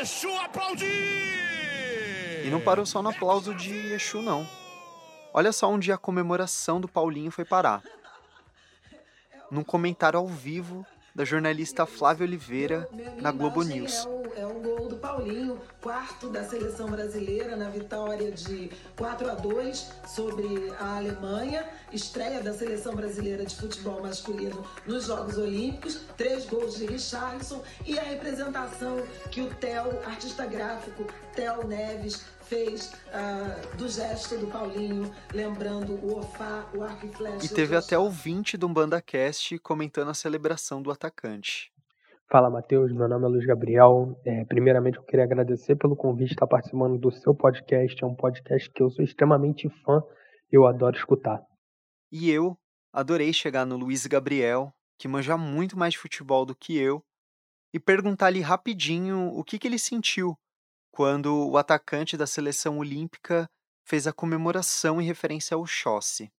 Exu 0.01 0.37
aplaudir! 0.37 0.87
E 2.45 2.51
não 2.51 2.61
parou 2.61 2.85
só 2.85 3.03
no 3.03 3.09
aplauso 3.09 3.55
de 3.55 3.75
Exu, 3.95 4.21
não. 4.21 4.47
Olha 5.33 5.51
só 5.51 5.67
onde 5.71 5.91
a 5.91 5.97
comemoração 5.97 6.79
do 6.79 6.87
Paulinho 6.87 7.31
foi 7.31 7.45
parar. 7.45 7.83
Num 9.51 9.65
comentário 9.65 10.19
ao 10.19 10.27
vivo 10.27 10.87
da 11.15 11.25
jornalista 11.25 11.87
Flávia 11.87 12.27
Oliveira 12.27 12.89
na 13.21 13.31
Globo 13.31 13.63
News. 13.63 14.07
É 14.37 14.45
o, 14.45 14.45
é 14.45 14.47
o 14.47 14.61
gol 14.61 14.89
do 14.89 14.97
Paulinho, 15.25 15.59
quarto 15.81 16.29
da 16.29 16.45
seleção 16.45 16.87
brasileira 16.91 17.57
na 17.57 17.71
vitória 17.71 18.31
de 18.31 18.71
4 18.95 19.31
a 19.31 19.35
2 19.35 19.91
sobre 20.07 20.71
a 20.79 20.99
Alemanha, 20.99 21.67
estreia 21.91 22.43
da 22.43 22.53
seleção 22.53 22.95
brasileira 22.95 23.47
de 23.47 23.57
futebol 23.57 24.03
masculino 24.03 24.63
nos 24.87 25.07
Jogos 25.07 25.39
Olímpicos, 25.39 26.01
três 26.19 26.45
gols 26.45 26.77
de 26.77 26.85
Richardson 26.85 27.63
e 27.87 27.99
a 27.99 28.03
representação 28.03 29.03
que 29.31 29.41
o 29.41 29.49
Theo, 29.55 29.99
artista 30.05 30.45
gráfico 30.45 31.07
Theo 31.35 31.67
Neves, 31.67 32.23
fez 32.43 32.93
uh, 32.93 33.77
do 33.79 33.89
gesto 33.89 34.37
do 34.37 34.49
Paulinho, 34.49 35.11
lembrando 35.33 35.95
o 35.95 36.19
Ofá, 36.19 36.67
o 36.75 36.83
arco 36.83 37.07
e 37.07 37.09
flecha. 37.09 37.47
E 37.47 37.49
teve 37.49 37.75
até 37.75 37.99
o 37.99 38.11
20 38.11 38.59
do 38.59 38.69
BandaCast 38.69 39.59
comentando 39.61 40.11
a 40.11 40.15
celebração 40.15 40.83
do 40.83 40.91
atacante. 40.91 41.74
Fala, 42.31 42.51
Matheus. 42.51 42.91
Meu 42.93 43.09
nome 43.09 43.25
é 43.25 43.29
Luiz 43.29 43.47
Gabriel. 43.47 44.19
É, 44.25 44.45
primeiramente, 44.47 44.97
eu 44.97 45.05
queria 45.05 45.25
agradecer 45.25 45.77
pelo 45.77 45.95
convite 45.95 46.29
de 46.29 46.35
estar 46.35 46.47
participando 46.47 46.99
do 46.99 47.11
seu 47.13 47.35
podcast. 47.35 48.03
É 48.03 48.07
um 48.07 48.15
podcast 48.15 48.71
que 48.71 48.83
eu 48.83 48.91
sou 48.91 49.05
extremamente 49.05 49.69
fã 49.85 50.03
e 50.51 50.57
eu 50.57 50.67
adoro 50.67 50.97
escutar. 50.97 51.41
E 52.11 52.31
eu 52.31 52.57
adorei 52.93 53.33
chegar 53.33 53.67
no 53.67 53.77
Luiz 53.77 54.07
Gabriel, 54.07 54.73
que 54.99 55.07
manja 55.07 55.37
muito 55.37 55.79
mais 55.79 55.93
de 55.93 55.99
futebol 55.99 56.47
do 56.47 56.57
que 56.57 56.79
eu, 56.79 57.03
e 57.73 57.79
perguntar 57.79 58.27
ali 58.27 58.41
rapidinho 58.41 59.29
o 59.35 59.45
que, 59.45 59.59
que 59.59 59.69
ele 59.69 59.79
sentiu 59.79 60.35
quando 60.93 61.51
o 61.51 61.57
atacante 61.57 62.17
da 62.17 62.27
seleção 62.27 62.79
olímpica 62.79 63.49
fez 63.85 64.07
a 64.07 64.13
comemoração 64.13 65.01
em 65.01 65.05
referência 65.05 65.57
ao 65.57 65.67
Chossi. 65.67 66.31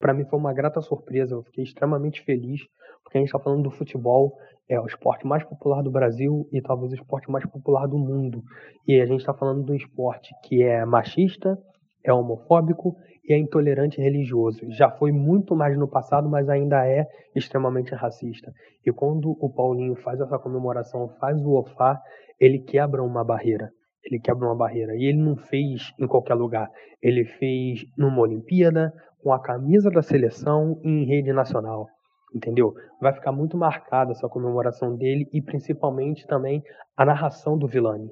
Para 0.00 0.12
mim 0.12 0.24
foi 0.24 0.38
uma 0.38 0.52
grata 0.52 0.80
surpresa, 0.80 1.34
eu 1.34 1.44
fiquei 1.44 1.62
extremamente 1.62 2.22
feliz, 2.24 2.60
porque 3.04 3.18
a 3.18 3.20
gente 3.20 3.28
está 3.28 3.38
falando 3.38 3.62
do 3.62 3.70
futebol, 3.70 4.36
é 4.70 4.80
o 4.80 4.86
esporte 4.86 5.26
mais 5.26 5.42
popular 5.42 5.82
do 5.82 5.90
Brasil 5.90 6.48
e 6.52 6.62
talvez 6.62 6.92
o 6.92 6.94
esporte 6.94 7.30
mais 7.30 7.44
popular 7.44 7.86
do 7.86 7.98
mundo. 7.98 8.42
E 8.86 9.00
a 9.00 9.06
gente 9.06 9.20
está 9.20 9.34
falando 9.34 9.64
de 9.64 9.72
um 9.72 9.74
esporte 9.74 10.30
que 10.44 10.62
é 10.62 10.84
machista, 10.84 11.58
é 12.04 12.12
homofóbico 12.12 12.94
e 13.28 13.34
é 13.34 13.38
intolerante 13.38 14.00
religioso. 14.00 14.60
Já 14.70 14.88
foi 14.88 15.10
muito 15.10 15.56
mais 15.56 15.76
no 15.76 15.88
passado, 15.88 16.30
mas 16.30 16.48
ainda 16.48 16.86
é 16.86 17.04
extremamente 17.34 17.94
racista. 17.94 18.52
E 18.86 18.92
quando 18.92 19.36
o 19.40 19.52
Paulinho 19.52 19.96
faz 19.96 20.20
essa 20.20 20.38
comemoração, 20.38 21.08
faz 21.20 21.44
o 21.44 21.58
OFA, 21.58 21.98
ele 22.38 22.60
quebra 22.60 23.02
uma 23.02 23.24
barreira 23.24 23.70
ele 24.04 24.18
quebra 24.20 24.46
uma 24.46 24.56
barreira. 24.56 24.94
E 24.96 25.04
ele 25.04 25.18
não 25.18 25.36
fez 25.36 25.92
em 25.98 26.06
qualquer 26.06 26.34
lugar. 26.34 26.68
Ele 27.02 27.24
fez 27.24 27.84
numa 27.96 28.20
Olimpíada, 28.20 28.92
com 29.22 29.32
a 29.32 29.40
camisa 29.40 29.90
da 29.90 30.02
seleção 30.02 30.80
e 30.82 30.88
em 30.88 31.04
rede 31.04 31.32
nacional. 31.32 31.86
Entendeu? 32.34 32.74
Vai 33.00 33.12
ficar 33.12 33.32
muito 33.32 33.56
marcada 33.56 34.12
essa 34.12 34.28
comemoração 34.28 34.96
dele 34.96 35.28
e 35.32 35.42
principalmente 35.42 36.26
também 36.26 36.62
a 36.96 37.04
narração 37.04 37.58
do 37.58 37.66
Vilani. 37.66 38.10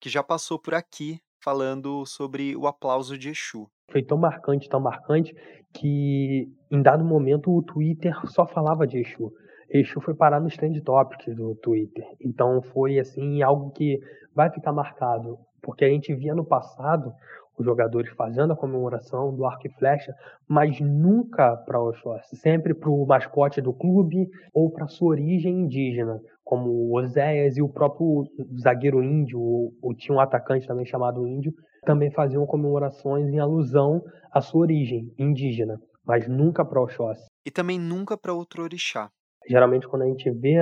Que 0.00 0.08
já 0.08 0.22
passou 0.22 0.58
por 0.58 0.74
aqui 0.74 1.20
falando 1.42 2.04
sobre 2.06 2.56
o 2.56 2.66
aplauso 2.66 3.16
de 3.16 3.28
Exu. 3.30 3.68
Foi 3.90 4.02
tão 4.02 4.18
marcante, 4.18 4.68
tão 4.68 4.80
marcante, 4.80 5.34
que 5.72 6.48
em 6.70 6.82
dado 6.82 7.04
momento 7.04 7.50
o 7.50 7.62
Twitter 7.62 8.14
só 8.26 8.46
falava 8.46 8.86
de 8.86 8.98
Exu. 8.98 9.32
Exu 9.70 10.00
foi 10.00 10.14
parar 10.14 10.40
nos 10.40 10.56
trend 10.56 10.80
topics 10.82 11.34
do 11.34 11.54
Twitter. 11.56 12.04
Então 12.20 12.62
foi 12.62 12.98
assim 12.98 13.42
algo 13.42 13.70
que 13.72 13.98
vai 14.34 14.50
ficar 14.50 14.72
marcado, 14.72 15.38
porque 15.62 15.84
a 15.84 15.88
gente 15.88 16.14
via 16.14 16.34
no 16.34 16.44
passado 16.44 17.12
os 17.58 17.64
jogadores 17.64 18.10
fazendo 18.12 18.52
a 18.52 18.56
comemoração 18.56 19.34
do 19.34 19.44
arco 19.44 19.66
e 19.66 19.70
flecha, 19.70 20.14
mas 20.46 20.80
nunca 20.80 21.56
para 21.56 21.80
Oxóssi, 21.80 22.36
sempre 22.36 22.74
para 22.74 22.90
o 22.90 23.06
mascote 23.06 23.60
do 23.60 23.72
clube 23.72 24.28
ou 24.54 24.70
para 24.70 24.86
sua 24.86 25.08
origem 25.08 25.60
indígena, 25.60 26.20
como 26.44 26.70
o 26.70 26.96
Oséias 26.96 27.56
e 27.56 27.62
o 27.62 27.68
próprio 27.68 28.24
zagueiro 28.60 29.02
índio, 29.02 29.40
ou 29.40 29.94
tinha 29.94 30.16
um 30.16 30.20
atacante 30.20 30.66
também 30.66 30.86
chamado 30.86 31.26
índio, 31.26 31.52
também 31.84 32.10
faziam 32.10 32.46
comemorações 32.46 33.28
em 33.28 33.38
alusão 33.38 34.02
à 34.32 34.40
sua 34.40 34.62
origem 34.62 35.12
indígena, 35.18 35.78
mas 36.06 36.28
nunca 36.28 36.64
para 36.64 36.80
Oxóssi. 36.80 37.26
E 37.46 37.50
também 37.50 37.78
nunca 37.78 38.16
para 38.16 38.32
outro 38.32 38.62
orixá. 38.62 39.10
Geralmente, 39.48 39.88
quando 39.88 40.02
a 40.02 40.06
gente 40.06 40.30
vê 40.30 40.56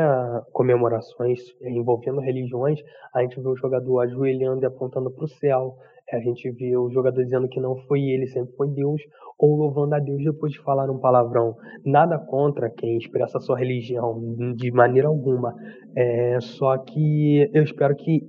comemorações 0.53 1.41
envolvendo 1.61 2.21
religiões, 2.21 2.81
a 3.13 3.23
gente 3.23 3.41
vê 3.41 3.49
o 3.49 3.57
jogador 3.57 4.01
ajoelhando 4.01 4.63
e 4.63 4.67
apontando 4.67 5.11
para 5.11 5.25
o 5.25 5.29
céu, 5.29 5.77
A 6.13 6.21
gente 6.21 6.49
vê 6.53 6.77
o 6.77 6.89
jogador 6.91 7.25
dizendo 7.25 7.49
que 7.49 7.61
não 7.61 7.77
foi 7.89 8.01
ele, 8.01 8.29
sempre 8.29 8.55
foi 8.57 8.69
Deus, 8.69 9.03
ou 9.37 9.57
louvando 9.57 9.97
a 9.97 9.99
Deus 9.99 10.23
depois 10.23 10.53
de 10.53 10.61
falar 10.61 10.89
um 10.89 11.01
palavrão. 11.01 11.57
Nada 11.85 12.17
contra 12.17 12.71
quem 12.71 12.97
expressa 12.97 13.41
sua 13.41 13.59
religião, 13.59 14.21
de 14.55 14.71
maneira 14.71 15.09
alguma. 15.09 15.53
É, 15.97 16.39
só 16.41 16.79
que 16.79 17.51
eu 17.53 17.63
espero 17.63 17.97
que 17.97 18.21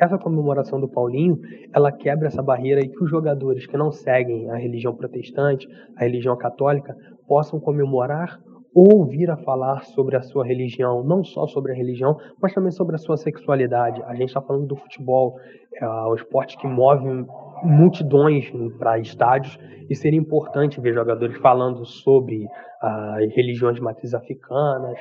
essa 0.00 0.18
comemoração 0.18 0.80
do 0.80 0.88
Paulinho, 0.88 1.38
ela 1.74 1.92
quebra 1.92 2.28
essa 2.28 2.42
barreira 2.42 2.80
e 2.80 2.88
que 2.88 3.02
os 3.02 3.10
jogadores 3.10 3.66
que 3.66 3.76
não 3.76 3.90
seguem 3.90 4.50
a 4.50 4.56
religião 4.56 4.94
protestante, 4.94 5.66
a 5.96 6.04
religião 6.04 6.36
católica, 6.36 6.94
possam 7.26 7.60
comemorar 7.60 8.40
ou 8.78 9.06
vir 9.06 9.30
a 9.30 9.38
falar 9.38 9.84
sobre 9.84 10.18
a 10.18 10.20
sua 10.20 10.44
religião, 10.44 11.02
não 11.02 11.24
só 11.24 11.46
sobre 11.46 11.72
a 11.72 11.74
religião, 11.74 12.14
mas 12.38 12.52
também 12.52 12.70
sobre 12.70 12.94
a 12.94 12.98
sua 12.98 13.16
sexualidade. 13.16 14.02
A 14.02 14.14
gente 14.14 14.28
está 14.28 14.42
falando 14.42 14.66
do 14.66 14.76
futebol, 14.76 15.34
é 15.80 15.86
o 15.86 16.14
esporte 16.14 16.58
que 16.58 16.66
move 16.66 17.24
multidões 17.62 18.52
para 18.78 18.98
estádios 18.98 19.58
e 19.88 19.94
seria 19.94 20.20
importante 20.20 20.78
ver 20.78 20.92
jogadores 20.92 21.38
falando 21.38 21.86
sobre 21.86 22.46
as 22.82 23.34
religiões 23.34 23.76
de 23.76 23.80
matriz 23.80 24.12
africanas, 24.12 24.98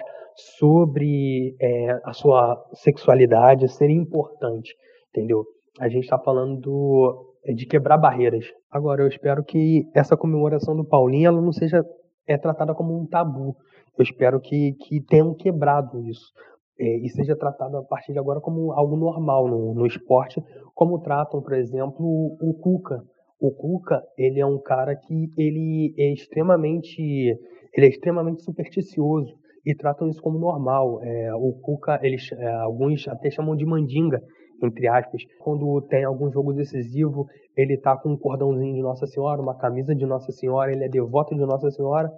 sobre 0.58 1.54
é, 1.60 2.00
a 2.06 2.14
sua 2.14 2.58
sexualidade, 2.76 3.68
seria 3.68 3.98
importante, 3.98 4.74
entendeu? 5.10 5.44
A 5.82 5.90
gente 5.90 6.06
está 6.06 6.18
falando 6.18 6.62
do, 6.62 7.36
é, 7.46 7.52
de 7.52 7.66
quebrar 7.66 7.98
barreiras. 7.98 8.46
Agora, 8.72 9.02
eu 9.02 9.08
espero 9.10 9.44
que 9.44 9.84
essa 9.94 10.16
comemoração 10.16 10.78
do 10.78 10.86
Paulinho 10.86 11.28
ela 11.28 11.42
não 11.42 11.52
seja 11.52 11.84
é 12.28 12.38
tratada 12.38 12.74
como 12.74 12.98
um 12.98 13.06
tabu. 13.06 13.56
Eu 13.98 14.04
espero 14.04 14.40
que, 14.40 14.74
que 14.74 15.02
tenham 15.02 15.34
quebrado 15.34 16.02
isso 16.02 16.32
é, 16.80 16.98
e 16.98 17.10
seja 17.10 17.36
tratado 17.36 17.78
a 17.78 17.84
partir 17.84 18.14
de 18.14 18.20
agora 18.20 18.42
como 18.42 18.72
algo 18.74 18.96
normal 18.96 19.48
no, 19.48 19.74
no 19.74 19.86
esporte, 19.86 20.44
como 20.74 21.00
tratam, 21.00 21.42
por 21.42 21.54
exemplo, 21.54 22.06
o, 22.42 22.54
Cuca. 22.54 23.02
O 23.40 23.52
Cuca, 23.52 24.04
ele 24.18 24.40
é 24.40 24.46
um 24.46 24.60
cara 24.60 24.96
que 24.96 25.32
ele 25.38 25.94
é 25.98 26.12
extremamente, 26.12 27.02
ele 27.02 27.86
é 27.86 27.90
extremamente 27.90 28.44
supersticioso 28.44 29.34
e 29.66 29.74
tratam 29.74 30.10
isso 30.10 30.22
como 30.22 30.38
normal. 30.38 31.02
É, 31.02 31.34
o 31.36 31.54
Cuca, 31.54 32.00
eles, 32.04 32.30
é, 32.34 32.48
alguns 32.56 33.08
até 33.08 33.32
chamam 33.32 33.56
de 33.56 33.66
mandinga, 33.66 34.22
entre 34.64 34.88
aspas. 34.88 35.22
Quando 35.40 35.82
tem 35.90 36.04
algum 36.04 36.32
jogo 36.32 36.54
decisivo, 36.54 37.26
ele 37.56 37.78
tá 37.78 37.98
com 37.98 38.14
um 38.14 38.18
cordãozinho 38.18 38.76
de 38.76 38.82
Nossa 38.82 39.06
Senhora, 39.08 39.42
uma 39.42 39.58
camisa 39.58 39.96
de 39.96 40.06
Nossa 40.06 40.32
Senhora, 40.32 40.72
ele 40.72 40.84
é 40.84 40.90
devoto 40.90 41.36
de 41.36 41.46
Nossa 41.46 41.70
Senhora, 41.72 42.10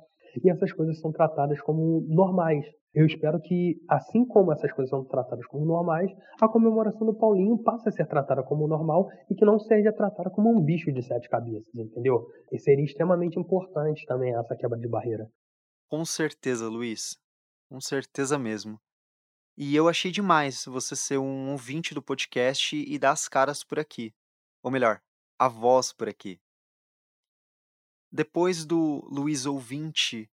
e 0.44 0.50
essas 0.50 0.72
coisas 0.72 1.00
são 1.00 1.12
tratadas 1.12 1.60
como 1.62 2.06
normais. 2.08 2.66
Eu 2.94 3.06
espero 3.06 3.40
que, 3.40 3.76
assim 3.88 4.26
como 4.26 4.52
essas 4.52 4.72
coisas 4.72 4.90
são 4.90 5.06
tratadas 5.06 5.46
como 5.48 5.66
normais, 5.66 6.12
a 6.42 6.48
comemoração 6.48 7.06
do 7.06 7.16
Paulinho 7.16 7.62
passe 7.62 7.90
a 7.90 7.92
ser 7.92 8.08
tratada 8.08 8.42
como 8.42 8.68
normal 8.68 9.08
e 9.30 9.36
que 9.36 9.46
não 9.46 9.60
seja 9.60 9.94
tratada 9.94 10.30
como 10.32 10.50
um 10.50 10.64
bicho 10.64 10.92
de 10.92 11.04
sete 11.04 11.30
cabeças, 11.30 11.74
entendeu? 11.76 12.26
E 12.52 12.58
seria 12.58 12.84
extremamente 12.84 13.40
importante 13.40 14.04
também 14.08 14.34
essa 14.36 14.56
quebra 14.56 14.80
de 14.80 14.88
barreira. 14.88 15.28
Com 15.90 16.04
certeza, 16.06 16.68
Luiz. 16.68 17.18
Com 17.70 17.80
certeza 17.80 18.40
mesmo. 18.40 18.80
E 19.60 19.76
eu 19.76 19.90
achei 19.90 20.12
demais 20.12 20.66
você 20.66 20.96
ser 20.96 21.18
um 21.18 21.50
ouvinte 21.50 21.96
do 21.96 22.02
podcast 22.02 22.76
e 22.76 23.00
dar 23.00 23.14
as 23.14 23.28
caras 23.28 23.64
por 23.64 23.80
aqui. 23.80 24.14
Ou 24.62 24.70
melhor, 24.70 25.02
a 25.40 25.48
voz 25.48 25.92
por 25.92 26.08
aqui. 26.08 26.40
Depois 28.12 28.66
do 28.66 29.04
Luiz 29.10 29.48
ouvinte, 29.48 30.30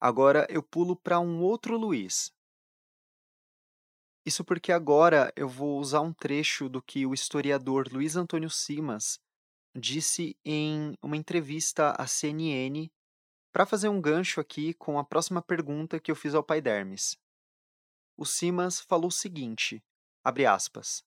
agora 0.00 0.46
eu 0.48 0.62
pulo 0.62 0.94
para 0.94 1.18
um 1.18 1.42
outro 1.42 1.76
Luiz. 1.76 2.32
Isso 4.24 4.44
porque 4.44 4.70
agora 4.70 5.32
eu 5.34 5.48
vou 5.48 5.80
usar 5.80 6.00
um 6.00 6.12
trecho 6.12 6.68
do 6.68 6.80
que 6.80 7.04
o 7.04 7.12
historiador 7.12 7.88
Luiz 7.92 8.14
Antônio 8.14 8.48
Simas 8.48 9.18
disse 9.74 10.38
em 10.44 10.96
uma 11.02 11.16
entrevista 11.16 11.90
à 11.98 12.06
CNN 12.06 12.88
para 13.52 13.66
fazer 13.66 13.88
um 13.88 14.00
gancho 14.00 14.40
aqui 14.40 14.72
com 14.74 15.00
a 15.00 15.04
próxima 15.04 15.42
pergunta 15.42 15.98
que 15.98 16.12
eu 16.12 16.16
fiz 16.16 16.32
ao 16.32 16.44
pai 16.44 16.60
Dermes 16.60 17.20
o 18.22 18.24
Simas 18.24 18.78
falou 18.78 19.08
o 19.08 19.12
seguinte, 19.12 19.82
abre 20.22 20.46
aspas, 20.46 21.04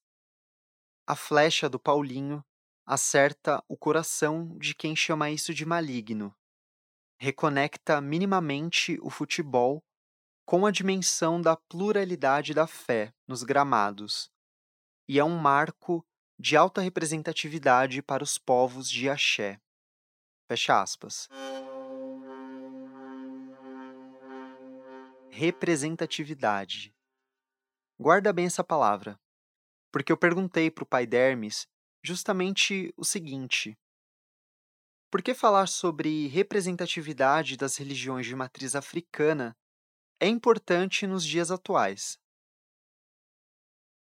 a 1.06 1.16
flecha 1.16 1.66
do 1.66 1.80
Paulinho 1.80 2.44
acerta 2.84 3.64
o 3.66 3.74
coração 3.74 4.54
de 4.58 4.74
quem 4.74 4.94
chama 4.94 5.30
isso 5.30 5.54
de 5.54 5.64
maligno. 5.64 6.36
Reconecta 7.18 8.02
minimamente 8.02 8.98
o 9.00 9.08
futebol 9.08 9.82
com 10.44 10.66
a 10.66 10.70
dimensão 10.70 11.40
da 11.40 11.56
pluralidade 11.56 12.52
da 12.52 12.66
fé 12.66 13.14
nos 13.26 13.42
gramados 13.42 14.30
e 15.08 15.18
é 15.18 15.24
um 15.24 15.38
marco 15.38 16.06
de 16.38 16.54
alta 16.54 16.82
representatividade 16.82 18.02
para 18.02 18.22
os 18.22 18.36
povos 18.36 18.90
de 18.90 19.08
Axé. 19.08 19.58
Fecha 20.46 20.82
aspas. 20.82 21.30
Representatividade 25.30 26.94
Guarda 27.98 28.30
bem 28.30 28.44
essa 28.44 28.62
palavra, 28.62 29.18
porque 29.90 30.12
eu 30.12 30.18
perguntei 30.18 30.70
para 30.70 30.84
o 30.84 30.86
pai 30.86 31.06
Dermes 31.06 31.66
justamente 32.04 32.92
o 32.94 33.04
seguinte: 33.04 33.74
por 35.10 35.22
que 35.22 35.32
falar 35.32 35.66
sobre 35.66 36.26
representatividade 36.26 37.56
das 37.56 37.76
religiões 37.76 38.26
de 38.26 38.36
matriz 38.36 38.74
africana 38.74 39.56
é 40.20 40.28
importante 40.28 41.06
nos 41.06 41.24
dias 41.24 41.50
atuais? 41.50 42.18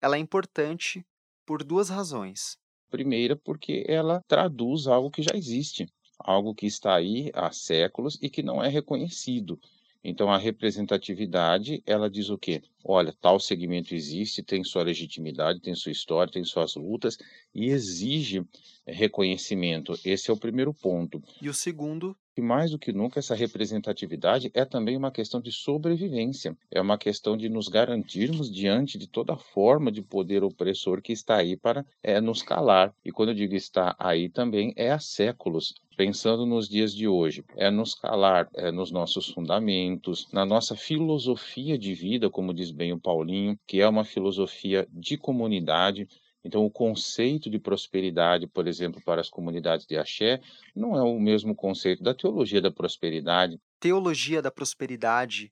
Ela 0.03 0.17
é 0.17 0.19
importante 0.19 1.07
por 1.47 1.63
duas 1.63 1.89
razões. 1.89 2.59
Primeira, 2.91 3.37
porque 3.37 3.85
ela 3.87 4.21
traduz 4.27 4.89
algo 4.89 5.11
que 5.11 5.23
já 5.23 5.37
existe, 5.37 5.87
algo 6.19 6.53
que 6.53 6.67
está 6.67 6.97
aí 6.97 7.31
há 7.33 7.53
séculos 7.53 8.19
e 8.21 8.29
que 8.29 8.43
não 8.43 8.63
é 8.63 8.69
reconhecido. 8.69 9.61
Então, 10.05 10.31
a 10.31 10.37
representatividade, 10.37 11.83
ela 11.87 12.11
diz 12.11 12.29
o 12.29 12.37
quê? 12.37 12.63
Olha, 12.85 13.15
tal 13.19 13.41
segmento 13.41 13.95
existe, 13.95 14.43
tem 14.43 14.63
sua 14.63 14.83
legitimidade, 14.83 15.61
tem 15.61 15.75
sua 15.75 15.91
história, 15.93 16.31
tem 16.31 16.45
suas 16.45 16.75
lutas 16.75 17.17
e 17.55 17.71
exige 17.71 18.45
reconhecimento. 18.87 19.99
Esse 20.05 20.31
é 20.31 20.35
o 20.35 20.37
primeiro 20.37 20.75
ponto. 20.75 21.23
E 21.41 21.49
o 21.49 21.55
segundo? 21.55 22.15
E 22.37 22.43
mais 22.43 22.73
do 22.73 22.79
que 22.79 22.93
nunca, 22.93 23.21
essa 23.21 23.35
representatividade 23.35 24.51
é 24.55 24.65
também 24.65 24.97
uma 24.97 25.13
questão 25.13 25.41
de 25.41 25.53
sobrevivência. 25.53 26.57
É 26.69 26.81
uma 26.81 26.99
questão 26.99 27.37
de 27.37 27.49
nos 27.49 27.69
garantirmos 27.69 28.51
diante 28.51 28.99
de 28.99 29.07
toda 29.07 29.37
forma 29.37 29.93
de 29.93 30.03
poder 30.03 30.43
opressor 30.43 31.01
que 31.01 31.13
está 31.13 31.37
aí 31.37 31.57
para 31.57 31.87
é, 32.03 32.21
nos 32.21 32.43
calar. 32.43 32.93
E 33.05 33.13
quando 33.13 33.29
eu 33.29 33.35
digo 33.37 33.55
está 33.55 33.95
aí 33.99 34.29
também, 34.29 34.73
é 34.77 34.91
há 34.91 34.99
séculos 34.99 35.75
pensando 35.97 36.45
nos 36.45 36.69
dias 36.69 36.93
de 36.93 37.07
hoje, 37.07 37.45
é 37.57 37.71
nos 37.71 37.95
calar 37.95 38.49
é 38.55 38.73
nos 38.73 38.91
nossos 38.91 39.29
fundamentos, 39.29 40.27
na 40.33 40.45
nossa 40.45 40.75
filosofia 40.75 41.79
de 41.79 41.95
vida, 41.95 42.29
como 42.29 42.53
diz 42.53 42.73
bem 42.73 42.93
o 42.93 43.01
Paulinho, 43.01 43.57
que 43.67 43.81
é 43.81 43.89
uma 43.89 44.05
filosofia 44.05 44.89
de 44.93 45.17
comunidade. 45.17 46.09
Então, 46.45 46.65
o 46.65 46.71
conceito 46.71 47.49
de 47.49 47.59
prosperidade, 47.59 48.47
por 48.47 48.67
exemplo, 48.69 49.01
para 49.03 49.21
as 49.21 49.31
comunidades 49.31 49.87
de 49.87 49.97
axé, 49.97 50.41
não 50.75 50.97
é 50.97 51.03
o 51.03 51.19
mesmo 51.19 51.55
conceito 51.55 52.03
da 52.03 52.15
teologia 52.15 52.61
da 52.61 52.71
prosperidade. 52.71 53.59
Teologia 53.81 54.43
da 54.43 54.51
prosperidade 54.51 55.51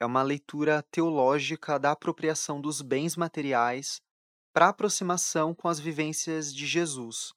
é 0.00 0.06
uma 0.06 0.22
leitura 0.22 0.82
teológica 0.90 1.78
da 1.78 1.90
apropriação 1.90 2.60
dos 2.60 2.80
bens 2.80 3.16
materiais 3.16 4.00
para 4.52 4.68
aproximação 4.68 5.54
com 5.54 5.68
as 5.68 5.78
vivências 5.78 6.54
de 6.54 6.66
Jesus 6.66 7.32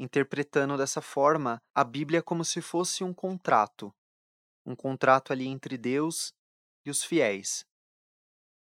interpretando 0.00 0.78
dessa 0.78 1.02
forma 1.02 1.62
a 1.74 1.84
Bíblia 1.84 2.22
como 2.22 2.42
se 2.42 2.62
fosse 2.62 3.04
um 3.04 3.12
contrato, 3.12 3.94
um 4.64 4.74
contrato 4.74 5.30
ali 5.30 5.46
entre 5.46 5.76
Deus 5.76 6.32
e 6.86 6.90
os 6.90 7.04
fiéis. 7.04 7.66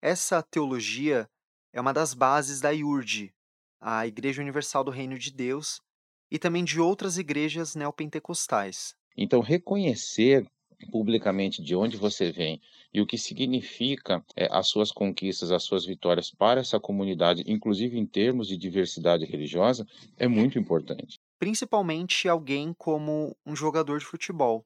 Essa 0.01 0.41
teologia 0.41 1.29
é 1.73 1.81
uma 1.81 1.93
das 1.93 2.13
bases 2.13 2.61
da 2.61 2.69
IURD, 2.69 3.35
a 3.79 4.05
Igreja 4.07 4.41
Universal 4.41 4.83
do 4.83 4.91
Reino 4.91 5.17
de 5.17 5.31
Deus, 5.31 5.81
e 6.29 6.37
também 6.37 6.63
de 6.63 6.79
outras 6.79 7.17
igrejas 7.17 7.75
neopentecostais. 7.75 8.95
Então, 9.15 9.39
reconhecer 9.39 10.45
publicamente 10.91 11.61
de 11.61 11.75
onde 11.75 11.97
você 11.97 12.31
vem 12.31 12.61
e 12.93 13.01
o 13.01 13.05
que 13.05 13.17
significa 13.17 14.23
é, 14.35 14.47
as 14.51 14.67
suas 14.67 14.91
conquistas, 14.91 15.51
as 15.51 15.63
suas 15.63 15.85
vitórias 15.85 16.29
para 16.29 16.59
essa 16.59 16.79
comunidade, 16.79 17.43
inclusive 17.47 17.97
em 17.97 18.05
termos 18.05 18.47
de 18.47 18.57
diversidade 18.57 19.25
religiosa, 19.25 19.85
é 20.17 20.27
muito 20.27 20.59
importante. 20.59 21.19
Principalmente 21.39 22.27
alguém 22.27 22.73
como 22.77 23.35
um 23.45 23.55
jogador 23.55 23.99
de 23.99 24.05
futebol. 24.05 24.65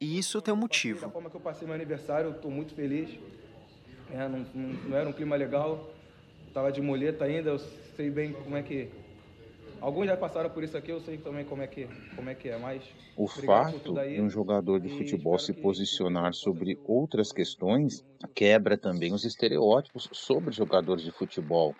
E 0.00 0.18
isso 0.18 0.42
tem 0.42 0.52
um 0.52 0.56
motivo. 0.56 1.02
Da 1.02 1.10
forma 1.10 1.30
que 1.30 1.36
eu 1.36 1.40
passei 1.40 1.64
meu 1.64 1.76
aniversário, 1.76 2.30
eu 2.30 2.34
estou 2.34 2.50
muito 2.50 2.74
feliz. 2.74 3.08
É, 4.10 4.28
não, 4.28 4.40
não, 4.52 4.68
não, 4.88 4.96
era 4.96 5.08
um 5.08 5.12
clima 5.12 5.36
legal, 5.36 5.94
estava 6.52 6.70
de 6.70 6.82
moleta 6.82 7.24
ainda, 7.24 7.48
eu 7.48 7.58
sei 7.58 8.10
bem 8.10 8.32
como 8.32 8.56
é 8.56 8.62
que 8.62 8.90
Alguns 9.82 10.06
já 10.06 10.16
passaram 10.16 10.48
por 10.48 10.62
isso 10.62 10.76
aqui, 10.76 10.92
eu 10.92 11.00
sei 11.00 11.18
também 11.18 11.44
como 11.44 11.60
é 11.60 11.66
que, 11.66 11.88
como 12.14 12.30
é, 12.30 12.36
que 12.36 12.48
é, 12.48 12.56
mas... 12.56 12.84
O 13.16 13.26
fato 13.26 13.92
de 13.92 14.20
um 14.20 14.30
jogador 14.30 14.78
de 14.78 14.88
futebol 14.90 15.36
se 15.40 15.52
posicionar 15.52 16.32
sobre 16.34 16.78
outras 16.84 17.32
questões 17.32 18.04
quebra 18.32 18.78
também 18.78 19.12
os 19.12 19.24
estereótipos 19.24 20.08
sobre 20.12 20.54
jogadores 20.54 21.02
de 21.02 21.10
futebol. 21.10 21.74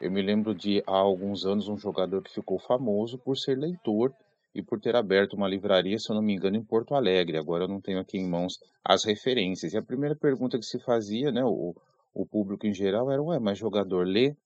Eu 0.00 0.12
me 0.12 0.22
lembro 0.22 0.54
de 0.54 0.80
há 0.86 0.96
alguns 0.96 1.44
anos 1.44 1.66
um 1.66 1.76
jogador 1.76 2.22
que 2.22 2.32
ficou 2.32 2.60
famoso 2.60 3.18
por 3.18 3.36
ser 3.36 3.58
leitor 3.58 4.14
e 4.54 4.62
por 4.62 4.80
ter 4.80 4.94
aberto 4.94 5.34
uma 5.34 5.48
livraria, 5.48 5.98
se 5.98 6.08
eu 6.08 6.14
não 6.14 6.22
me 6.22 6.34
engano, 6.34 6.56
em 6.56 6.62
Porto 6.62 6.94
Alegre. 6.94 7.36
Agora 7.36 7.64
eu 7.64 7.68
não 7.68 7.80
tenho 7.80 7.98
aqui 7.98 8.16
em 8.16 8.28
mãos 8.28 8.60
as 8.84 9.04
referências. 9.04 9.72
E 9.72 9.76
a 9.76 9.82
primeira 9.82 10.14
pergunta 10.14 10.56
que 10.56 10.64
se 10.64 10.78
fazia, 10.78 11.32
né, 11.32 11.44
o, 11.44 11.74
o 12.12 12.26
público 12.26 12.66
em 12.66 12.74
geral 12.74 13.10
era, 13.10 13.22
ué, 13.22 13.38
mas 13.38 13.58
jogador 13.58 14.06
lê? 14.06 14.36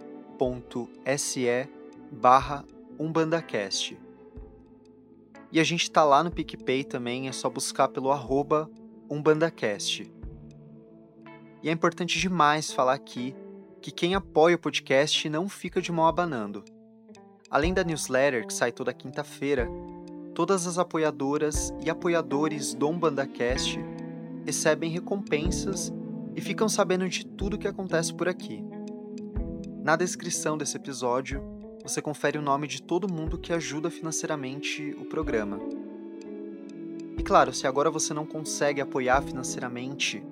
barra 2.11 2.65
umbandacast. 2.99 3.97
E 5.51 5.59
a 5.59 5.63
gente 5.63 5.83
está 5.83 6.03
lá 6.03 6.23
no 6.23 6.31
PicPay 6.31 6.83
também, 6.83 7.27
é 7.27 7.31
só 7.31 7.49
buscar 7.49 7.87
pelo 7.87 8.11
arroba 8.11 8.69
umbandacast. 9.09 10.11
E 11.63 11.69
é 11.69 11.71
importante 11.71 12.19
demais 12.19 12.71
falar 12.71 12.93
aqui 12.93 13.35
que 13.81 13.91
quem 13.91 14.15
apoia 14.15 14.55
o 14.55 14.59
podcast 14.59 15.29
não 15.29 15.47
fica 15.47 15.81
de 15.81 15.91
mão 15.91 16.05
abanando. 16.05 16.63
Além 17.49 17.73
da 17.73 17.83
newsletter, 17.83 18.45
que 18.45 18.53
sai 18.53 18.71
toda 18.71 18.93
quinta-feira, 18.93 19.69
todas 20.33 20.67
as 20.67 20.77
apoiadoras 20.77 21.73
e 21.83 21.89
apoiadores 21.89 22.73
do 22.73 22.89
Umbandacast 22.89 23.79
recebem 24.45 24.91
recompensas 24.91 25.93
e 26.37 26.41
ficam 26.41 26.69
sabendo 26.69 27.09
de 27.09 27.25
tudo 27.25 27.55
o 27.55 27.57
que 27.57 27.67
acontece 27.67 28.13
por 28.13 28.29
aqui. 28.29 28.63
Na 29.83 29.95
descrição 29.95 30.55
desse 30.55 30.77
episódio, 30.77 31.41
você 31.81 31.99
confere 31.99 32.37
o 32.37 32.43
nome 32.43 32.67
de 32.67 32.79
todo 32.79 33.11
mundo 33.11 33.39
que 33.39 33.51
ajuda 33.51 33.89
financeiramente 33.89 34.95
o 34.99 35.05
programa. 35.05 35.59
E 37.17 37.23
claro, 37.23 37.51
se 37.51 37.65
agora 37.65 37.89
você 37.89 38.13
não 38.13 38.23
consegue 38.23 38.79
apoiar 38.79 39.23
financeiramente, 39.23 40.23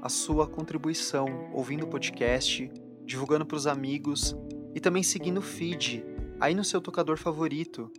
a 0.00 0.08
sua 0.08 0.46
contribuição 0.46 1.50
ouvindo 1.52 1.84
o 1.84 1.88
podcast, 1.88 2.72
divulgando 3.04 3.44
para 3.44 3.56
os 3.56 3.66
amigos 3.66 4.34
e 4.74 4.80
também 4.80 5.02
seguindo 5.02 5.38
o 5.38 5.42
feed 5.42 6.02
aí 6.40 6.54
no 6.54 6.64
seu 6.64 6.80
tocador 6.80 7.18
favorito 7.18 7.92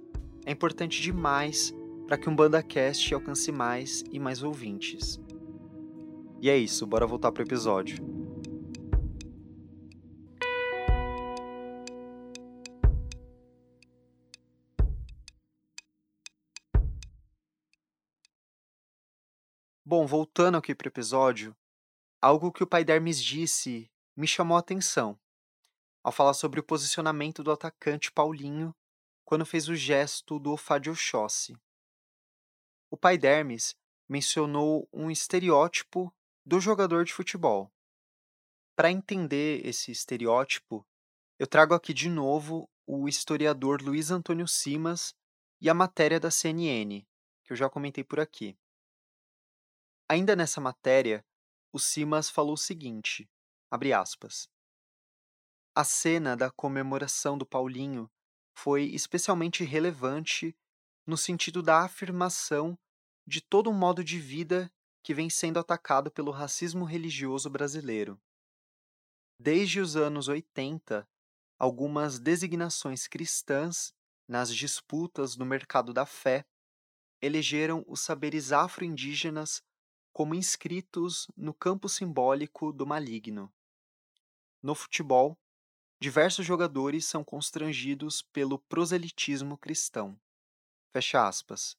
é 0.48 0.52
importante 0.52 1.00
demais 1.00 1.72
para 2.08 2.18
que 2.18 2.28
um 2.28 2.36
BandaCast 2.36 3.14
alcance 3.14 3.52
mais 3.52 4.04
e 4.12 4.20
mais 4.20 4.42
ouvintes. 4.42 5.20
E 6.42 6.50
é 6.50 6.58
isso, 6.58 6.88
bora 6.88 7.06
voltar 7.06 7.32
pro 7.32 7.44
episódio. 7.44 8.04
Bom, 19.86 20.08
voltando 20.08 20.58
aqui 20.58 20.74
pro 20.74 20.88
episódio, 20.88 21.56
algo 22.20 22.52
que 22.52 22.64
o 22.64 22.68
pai 22.68 22.84
Dermes 22.84 23.24
disse 23.24 23.92
me 24.18 24.26
chamou 24.26 24.58
a 24.58 24.62
atenção 24.62 25.20
ao 26.04 26.12
falar 26.12 26.34
sobre 26.34 26.60
o 26.60 26.64
posicionamento 26.64 27.44
do 27.44 27.52
atacante 27.52 28.12
Paulinho 28.12 28.76
quando 29.24 29.46
fez 29.46 29.70
o 29.70 29.76
gesto 29.76 30.40
do 30.40 30.54
Ofadio 30.54 30.94
Oxóssi. 30.94 31.56
O 32.90 32.98
pai 32.98 33.16
Dermes 33.16 33.76
mencionou 34.10 34.90
um 34.92 35.12
estereótipo 35.12 36.12
do 36.46 36.60
jogador 36.60 37.06
de 37.06 37.14
futebol. 37.14 37.72
Para 38.76 38.92
entender 38.92 39.66
esse 39.66 39.92
estereótipo, 39.92 40.86
eu 41.38 41.46
trago 41.46 41.74
aqui 41.74 41.94
de 41.94 42.10
novo 42.10 42.70
o 42.86 43.08
historiador 43.08 43.82
Luiz 43.82 44.12
Antônio 44.12 44.48
Simas 44.48 45.14
e 45.60 45.70
a 45.70 45.74
matéria 45.74 46.20
da 46.20 46.32
CNN, 46.32 47.06
que 47.44 47.54
eu 47.54 47.56
já 47.56 47.70
comentei 47.70 48.04
por 48.04 48.20
aqui. 48.20 48.58
Ainda 50.10 50.36
nessa 50.36 50.60
matéria, 50.60 51.24
o 51.72 51.80
Simas 51.80 52.30
falou 52.30 52.54
o 52.54 52.58
seguinte, 52.58 53.30
abre 53.70 53.94
aspas, 53.94 54.50
A 55.76 55.84
cena 55.84 56.36
da 56.36 56.52
comemoração 56.52 57.38
do 57.38 57.46
Paulinho 57.46 58.12
foi 58.54 58.86
especialmente 58.86 59.64
relevante 59.64 60.56
no 61.06 61.16
sentido 61.16 61.64
da 61.64 61.86
afirmação 61.86 62.78
de 63.26 63.42
todo 63.42 63.70
um 63.70 63.74
modo 63.74 64.04
de 64.04 64.20
vida 64.20 64.72
que 65.04 65.14
vem 65.14 65.30
sendo 65.30 65.60
atacado 65.60 66.12
pelo 66.12 66.32
racismo 66.32 66.86
religioso 66.86 67.50
brasileiro. 67.50 68.22
Desde 69.40 69.80
os 69.80 69.96
anos 69.96 70.28
80, 70.28 71.08
algumas 71.58 72.20
designações 72.20 73.08
cristãs 73.08 73.94
nas 74.28 74.54
disputas 74.56 75.36
no 75.36 75.46
mercado 75.46 75.94
da 75.94 76.06
fé 76.06 76.46
elegeram 77.22 77.84
os 77.88 78.02
saberes 78.02 78.52
afro-indígenas 78.52 79.62
como 80.14 80.36
inscritos 80.36 81.28
no 81.36 81.54
campo 81.54 81.88
simbólico 81.88 82.72
do 82.74 82.86
maligno. 82.86 83.52
No 84.62 84.76
futebol, 84.76 85.38
diversos 86.00 86.46
jogadores 86.46 87.06
são 87.06 87.24
constrangidos 87.24 88.22
pelo 88.22 88.60
proselitismo 88.60 89.58
cristão. 89.58 90.20
Fecha 90.92 91.28
aspas. 91.28 91.78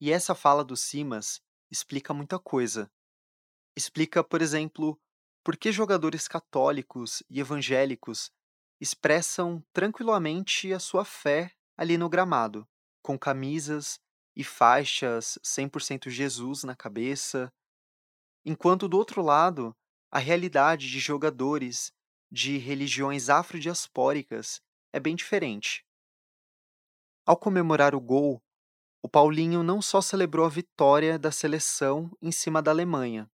E 0.00 0.10
essa 0.10 0.34
fala 0.34 0.64
do 0.64 0.76
Simas 0.76 1.40
explica 1.70 2.14
muita 2.14 2.38
coisa. 2.38 2.90
Explica, 3.76 4.22
por 4.22 4.40
exemplo, 4.40 4.98
por 5.42 5.56
que 5.56 5.72
jogadores 5.72 6.26
católicos 6.26 7.22
e 7.28 7.40
evangélicos 7.40 8.30
expressam 8.80 9.64
tranquilamente 9.72 10.72
a 10.72 10.78
sua 10.78 11.04
fé 11.04 11.52
ali 11.76 11.98
no 11.98 12.08
gramado, 12.08 12.66
com 13.02 13.18
camisas 13.18 14.00
e 14.36 14.42
faixas 14.42 15.38
100% 15.44 16.08
Jesus 16.08 16.64
na 16.64 16.74
cabeça, 16.74 17.52
enquanto 18.44 18.88
do 18.88 18.96
outro 18.96 19.22
lado, 19.22 19.74
a 20.10 20.18
realidade 20.18 20.88
de 20.88 20.98
jogadores 20.98 21.92
de 22.30 22.58
religiões 22.58 23.28
afrodiaspóricas 23.28 24.60
é 24.92 25.00
bem 25.00 25.14
diferente. 25.14 25.84
Ao 27.26 27.36
comemorar 27.36 27.94
o 27.94 28.00
gol 28.00 28.42
o 29.04 29.08
Paulinho 29.08 29.62
não 29.62 29.82
só 29.82 30.00
celebrou 30.00 30.46
a 30.46 30.48
vitória 30.48 31.18
da 31.18 31.30
seleção 31.30 32.10
em 32.22 32.32
cima 32.32 32.62
da 32.62 32.70
Alemanha, 32.70 33.30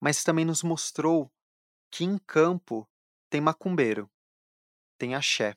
mas 0.00 0.24
também 0.24 0.46
nos 0.46 0.62
mostrou 0.62 1.30
que 1.90 2.04
em 2.04 2.16
campo 2.16 2.88
tem 3.28 3.38
macumbeiro, 3.38 4.10
tem 4.96 5.14
axé. 5.14 5.54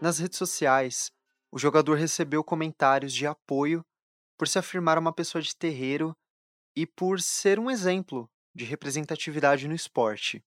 Nas 0.00 0.20
redes 0.20 0.38
sociais, 0.38 1.10
o 1.50 1.58
jogador 1.58 1.96
recebeu 1.96 2.44
comentários 2.44 3.12
de 3.12 3.26
apoio 3.26 3.84
por 4.38 4.46
se 4.46 4.56
afirmar 4.56 5.00
uma 5.00 5.12
pessoa 5.12 5.42
de 5.42 5.56
terreiro 5.56 6.16
e 6.76 6.86
por 6.86 7.20
ser 7.20 7.58
um 7.58 7.68
exemplo 7.68 8.30
de 8.54 8.64
representatividade 8.64 9.66
no 9.66 9.74
esporte. 9.74 10.44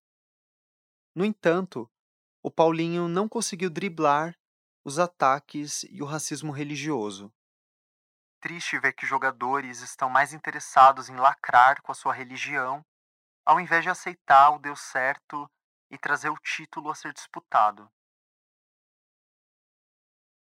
No 1.13 1.25
entanto, 1.25 1.91
o 2.41 2.49
Paulinho 2.49 3.09
não 3.09 3.27
conseguiu 3.27 3.69
driblar 3.69 4.33
os 4.83 4.97
ataques 4.97 5.83
e 5.83 6.01
o 6.01 6.05
racismo 6.05 6.51
religioso. 6.51 7.31
Triste 8.39 8.79
ver 8.79 8.93
que 8.93 9.05
jogadores 9.05 9.81
estão 9.81 10.09
mais 10.09 10.33
interessados 10.33 11.09
em 11.09 11.15
lacrar 11.15 11.81
com 11.83 11.91
a 11.91 11.95
sua 11.95 12.13
religião, 12.13 12.83
ao 13.45 13.59
invés 13.59 13.83
de 13.83 13.89
aceitar 13.89 14.49
o 14.49 14.59
Deus 14.59 14.81
certo 14.81 15.49
e 15.89 15.97
trazer 15.97 16.29
o 16.29 16.37
título 16.37 16.89
a 16.89 16.95
ser 16.95 17.13
disputado. 17.13 17.91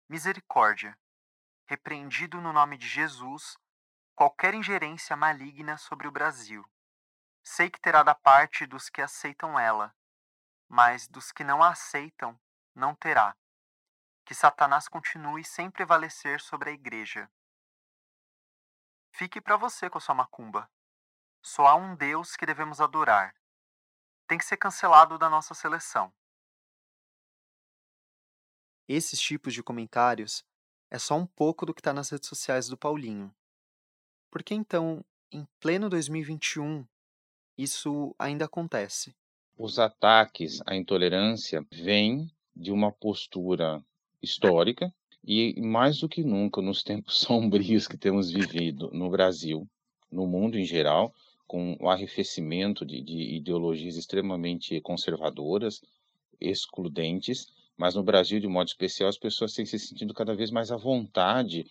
Misericórdia. 0.07 0.97
Repreendido 1.67 2.39
no 2.39 2.53
nome 2.53 2.77
de 2.77 2.87
Jesus 2.87 3.57
qualquer 4.15 4.53
ingerência 4.53 5.15
maligna 5.15 5.77
sobre 5.77 6.07
o 6.07 6.11
Brasil. 6.11 6.65
Sei 7.43 7.69
que 7.69 7.79
terá 7.79 8.03
da 8.03 8.15
parte 8.15 8.65
dos 8.65 8.89
que 8.89 9.01
aceitam 9.01 9.59
ela, 9.59 9.95
mas 10.67 11.07
dos 11.07 11.31
que 11.31 11.43
não 11.43 11.61
a 11.61 11.69
aceitam, 11.69 12.39
não 12.73 12.95
terá. 12.95 13.35
Que 14.29 14.35
Satanás 14.35 14.87
continue 14.87 15.43
sem 15.43 15.71
prevalecer 15.71 16.39
sobre 16.39 16.69
a 16.69 16.71
igreja. 16.71 17.27
Fique 19.11 19.41
para 19.41 19.57
você 19.57 19.89
com 19.89 19.97
a 19.97 20.01
sua 20.01 20.13
macumba. 20.13 20.69
Só 21.41 21.65
há 21.65 21.73
um 21.73 21.95
Deus 21.95 22.35
que 22.35 22.45
devemos 22.45 22.79
adorar. 22.79 23.33
Tem 24.27 24.37
que 24.37 24.45
ser 24.45 24.57
cancelado 24.57 25.17
da 25.17 25.31
nossa 25.31 25.55
seleção. 25.55 26.13
Esses 28.87 29.19
tipos 29.19 29.51
de 29.51 29.63
comentários 29.63 30.45
é 30.91 30.99
só 30.99 31.15
um 31.15 31.25
pouco 31.25 31.65
do 31.65 31.73
que 31.73 31.81
está 31.81 31.91
nas 31.91 32.11
redes 32.11 32.29
sociais 32.29 32.67
do 32.67 32.77
Paulinho. 32.77 33.35
Por 34.29 34.43
que 34.43 34.53
então, 34.53 35.03
em 35.31 35.43
pleno 35.59 35.89
2021, 35.89 36.87
isso 37.57 38.15
ainda 38.19 38.45
acontece? 38.45 39.17
Os 39.57 39.79
ataques 39.79 40.61
à 40.67 40.75
intolerância 40.75 41.65
vêm 41.71 42.31
de 42.55 42.71
uma 42.71 42.91
postura 42.91 43.83
histórica 44.21 44.93
e, 45.25 45.59
mais 45.61 45.99
do 45.99 46.09
que 46.09 46.23
nunca, 46.23 46.61
nos 46.61 46.83
tempos 46.83 47.19
sombrios 47.21 47.87
que 47.87 47.97
temos 47.97 48.31
vivido 48.31 48.89
no 48.93 49.09
Brasil, 49.09 49.67
no 50.11 50.25
mundo 50.25 50.57
em 50.57 50.65
geral, 50.65 51.13
com 51.47 51.75
o 51.79 51.89
arrefecimento 51.89 52.85
de, 52.85 53.01
de 53.01 53.35
ideologias 53.35 53.95
extremamente 53.95 54.79
conservadoras, 54.81 55.81
excludentes, 56.39 57.47
mas 57.77 57.95
no 57.95 58.03
Brasil, 58.03 58.39
de 58.39 58.47
modo 58.47 58.67
especial, 58.67 59.09
as 59.09 59.17
pessoas 59.17 59.53
têm 59.53 59.65
se 59.65 59.79
sentindo 59.79 60.13
cada 60.13 60.35
vez 60.35 60.51
mais 60.51 60.71
à 60.71 60.77
vontade 60.77 61.65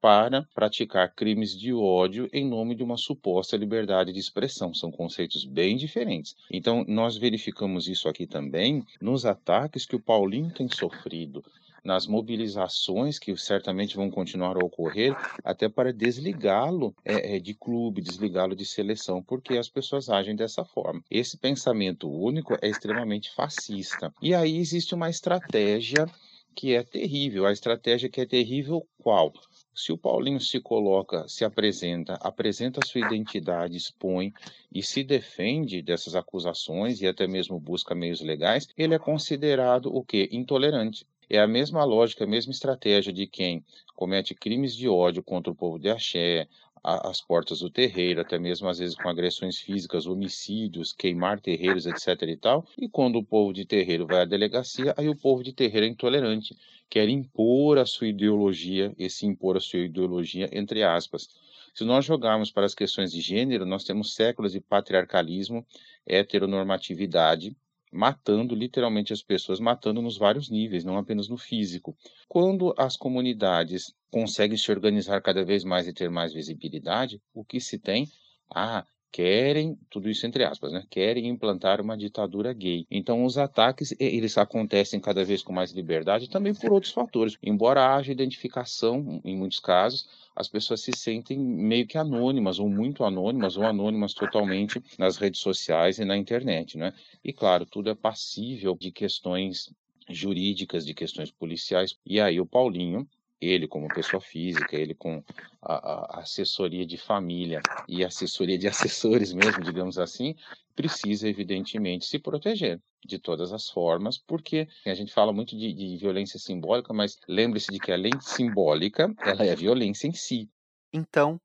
para 0.00 0.42
praticar 0.52 1.14
crimes 1.14 1.56
de 1.56 1.72
ódio 1.72 2.28
em 2.32 2.44
nome 2.44 2.74
de 2.74 2.82
uma 2.82 2.96
suposta 2.96 3.56
liberdade 3.56 4.12
de 4.12 4.18
expressão. 4.18 4.74
São 4.74 4.90
conceitos 4.90 5.44
bem 5.44 5.76
diferentes. 5.76 6.34
Então, 6.50 6.84
nós 6.88 7.16
verificamos 7.16 7.86
isso 7.86 8.08
aqui 8.08 8.26
também 8.26 8.84
nos 9.00 9.24
ataques 9.24 9.86
que 9.86 9.94
o 9.94 10.02
Paulinho 10.02 10.52
tem 10.52 10.68
sofrido 10.68 11.44
nas 11.84 12.06
mobilizações 12.06 13.18
que 13.18 13.36
certamente 13.36 13.96
vão 13.96 14.10
continuar 14.10 14.56
a 14.56 14.64
ocorrer, 14.64 15.14
até 15.44 15.68
para 15.68 15.92
desligá-lo 15.92 16.94
é, 17.04 17.36
é, 17.36 17.40
de 17.40 17.54
clube, 17.54 18.00
desligá-lo 18.00 18.54
de 18.54 18.64
seleção, 18.64 19.22
porque 19.22 19.56
as 19.56 19.68
pessoas 19.68 20.08
agem 20.08 20.36
dessa 20.36 20.64
forma. 20.64 21.02
Esse 21.10 21.36
pensamento 21.36 22.10
único 22.10 22.56
é 22.60 22.68
extremamente 22.68 23.30
fascista. 23.34 24.12
E 24.22 24.34
aí 24.34 24.56
existe 24.56 24.94
uma 24.94 25.10
estratégia 25.10 26.06
que 26.54 26.74
é 26.74 26.82
terrível. 26.82 27.46
A 27.46 27.52
estratégia 27.52 28.08
que 28.08 28.20
é 28.20 28.26
terrível, 28.26 28.86
qual? 28.98 29.32
Se 29.74 29.90
o 29.90 29.98
Paulinho 29.98 30.40
se 30.40 30.60
coloca, 30.60 31.26
se 31.26 31.44
apresenta, 31.44 32.14
apresenta 32.20 32.86
sua 32.86 33.00
identidade, 33.00 33.76
expõe 33.76 34.32
e 34.70 34.82
se 34.82 35.02
defende 35.02 35.80
dessas 35.82 36.14
acusações 36.14 37.00
e 37.00 37.06
até 37.06 37.26
mesmo 37.26 37.58
busca 37.58 37.94
meios 37.94 38.20
legais, 38.20 38.68
ele 38.76 38.94
é 38.94 38.98
considerado 38.98 39.86
o 39.86 40.04
que? 40.04 40.28
Intolerante. 40.30 41.06
É 41.32 41.38
a 41.38 41.46
mesma 41.46 41.82
lógica, 41.82 42.24
a 42.24 42.26
mesma 42.26 42.52
estratégia 42.52 43.10
de 43.10 43.26
quem 43.26 43.64
comete 43.96 44.34
crimes 44.34 44.76
de 44.76 44.86
ódio 44.86 45.22
contra 45.22 45.50
o 45.50 45.56
povo 45.56 45.78
de 45.78 45.88
Axé, 45.88 46.46
as 46.84 47.22
portas 47.22 47.60
do 47.60 47.70
terreiro, 47.70 48.20
até 48.20 48.38
mesmo 48.38 48.68
às 48.68 48.78
vezes 48.78 48.94
com 48.94 49.08
agressões 49.08 49.58
físicas, 49.58 50.06
homicídios, 50.06 50.92
queimar 50.92 51.40
terreiros, 51.40 51.86
etc 51.86 52.20
e 52.28 52.36
tal. 52.36 52.66
E 52.76 52.86
quando 52.86 53.16
o 53.16 53.24
povo 53.24 53.50
de 53.50 53.64
terreiro 53.64 54.06
vai 54.06 54.20
à 54.20 54.24
delegacia, 54.26 54.92
aí 54.94 55.08
o 55.08 55.16
povo 55.16 55.42
de 55.42 55.54
terreiro 55.54 55.86
é 55.86 55.88
intolerante, 55.88 56.54
quer 56.90 57.08
impor 57.08 57.78
a 57.78 57.86
sua 57.86 58.08
ideologia, 58.08 58.94
esse 58.98 59.24
impor 59.24 59.56
a 59.56 59.60
sua 59.60 59.78
ideologia 59.78 60.50
entre 60.52 60.82
aspas. 60.82 61.30
Se 61.72 61.82
nós 61.82 62.04
jogarmos 62.04 62.50
para 62.50 62.66
as 62.66 62.74
questões 62.74 63.10
de 63.10 63.22
gênero, 63.22 63.64
nós 63.64 63.84
temos 63.84 64.14
séculos 64.14 64.52
de 64.52 64.60
patriarcalismo, 64.60 65.66
heteronormatividade, 66.06 67.56
matando 67.92 68.54
literalmente 68.54 69.12
as 69.12 69.22
pessoas, 69.22 69.60
matando 69.60 70.00
nos 70.02 70.16
vários 70.16 70.48
níveis, 70.50 70.84
não 70.84 70.96
apenas 70.96 71.28
no 71.28 71.36
físico. 71.36 71.96
Quando 72.28 72.74
as 72.78 72.96
comunidades 72.96 73.92
conseguem 74.10 74.56
se 74.56 74.70
organizar 74.70 75.20
cada 75.22 75.44
vez 75.44 75.64
mais 75.64 75.86
e 75.86 75.92
ter 75.92 76.10
mais 76.10 76.32
visibilidade, 76.32 77.20
o 77.34 77.44
que 77.44 77.60
se 77.60 77.78
tem? 77.78 78.08
Ah, 78.54 78.86
querem, 79.12 79.78
tudo 79.90 80.08
isso 80.08 80.26
entre 80.26 80.42
aspas, 80.42 80.72
né? 80.72 80.82
Querem 80.88 81.28
implantar 81.28 81.80
uma 81.80 81.96
ditadura 81.96 82.52
gay. 82.52 82.86
Então 82.90 83.24
os 83.24 83.36
ataques, 83.36 83.94
eles 84.00 84.38
acontecem 84.38 84.98
cada 84.98 85.24
vez 85.24 85.42
com 85.42 85.52
mais 85.52 85.70
liberdade 85.72 86.30
também 86.30 86.54
por 86.54 86.72
outros 86.72 86.92
fatores. 86.92 87.36
Embora 87.42 87.94
haja 87.94 88.10
identificação 88.10 89.20
em 89.24 89.36
muitos 89.36 89.60
casos, 89.60 90.08
as 90.34 90.48
pessoas 90.48 90.80
se 90.80 90.92
sentem 90.96 91.38
meio 91.38 91.86
que 91.86 91.98
anônimas 91.98 92.58
ou 92.58 92.68
muito 92.68 93.04
anônimas 93.04 93.56
ou 93.58 93.66
anônimas 93.66 94.14
totalmente 94.14 94.82
nas 94.98 95.18
redes 95.18 95.40
sociais 95.40 95.98
e 95.98 96.04
na 96.04 96.16
internet, 96.16 96.78
né? 96.78 96.94
E 97.22 97.32
claro, 97.32 97.66
tudo 97.66 97.90
é 97.90 97.94
passível 97.94 98.74
de 98.74 98.90
questões 98.90 99.70
jurídicas, 100.08 100.86
de 100.86 100.94
questões 100.94 101.30
policiais. 101.30 101.96
E 102.06 102.18
aí 102.18 102.40
o 102.40 102.46
Paulinho 102.46 103.06
ele 103.42 103.66
como 103.66 103.88
pessoa 103.88 104.20
física, 104.20 104.76
ele 104.76 104.94
com 104.94 105.22
a, 105.60 105.74
a, 105.74 106.20
assessoria 106.20 106.86
de 106.86 106.96
família 106.96 107.60
e 107.88 108.04
assessoria 108.04 108.56
de 108.56 108.68
assessores 108.68 109.32
mesmo, 109.32 109.64
digamos 109.64 109.98
assim, 109.98 110.36
precisa 110.76 111.28
evidentemente 111.28 112.06
se 112.06 112.18
proteger 112.18 112.80
de 113.04 113.18
todas 113.18 113.52
as 113.52 113.68
formas, 113.68 114.16
porque 114.16 114.68
a 114.86 114.94
gente 114.94 115.12
fala 115.12 115.32
muito 115.32 115.56
de, 115.56 115.72
de 115.72 115.96
violência 115.96 116.38
simbólica, 116.38 116.94
mas 116.94 117.18
lembre-se 117.28 117.72
de 117.72 117.80
que 117.80 117.90
além 117.90 118.12
de 118.12 118.24
simbólica, 118.24 119.12
ela 119.18 119.44
é 119.44 119.56
violência 119.56 120.06
em 120.06 120.12
si. 120.12 120.48
Então, 120.92 121.40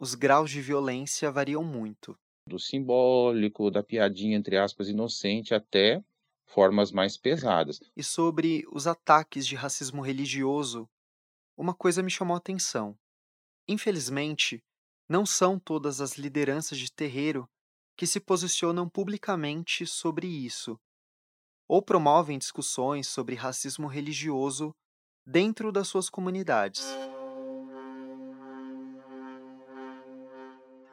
os 0.00 0.14
graus 0.14 0.50
de 0.50 0.60
violência 0.60 1.30
variam 1.30 1.62
muito. 1.62 2.18
Do 2.48 2.58
simbólico, 2.58 3.70
da 3.70 3.82
piadinha, 3.82 4.36
entre 4.36 4.56
aspas, 4.56 4.88
inocente, 4.88 5.54
até 5.54 6.02
formas 6.44 6.92
mais 6.92 7.16
pesadas. 7.16 7.80
E 7.96 8.02
sobre 8.02 8.64
os 8.72 8.86
ataques 8.86 9.46
de 9.46 9.54
racismo 9.54 10.00
religioso 10.00 10.88
uma 11.56 11.74
coisa 11.74 12.02
me 12.02 12.10
chamou 12.10 12.34
a 12.34 12.38
atenção. 12.38 12.96
Infelizmente, 13.66 14.62
não 15.08 15.24
são 15.24 15.58
todas 15.58 16.00
as 16.00 16.18
lideranças 16.18 16.78
de 16.78 16.92
terreiro 16.92 17.48
que 17.96 18.06
se 18.06 18.20
posicionam 18.20 18.88
publicamente 18.88 19.86
sobre 19.86 20.26
isso, 20.26 20.78
ou 21.66 21.80
promovem 21.82 22.38
discussões 22.38 23.08
sobre 23.08 23.34
racismo 23.34 23.86
religioso 23.86 24.74
dentro 25.26 25.72
das 25.72 25.88
suas 25.88 26.10
comunidades. 26.10 26.86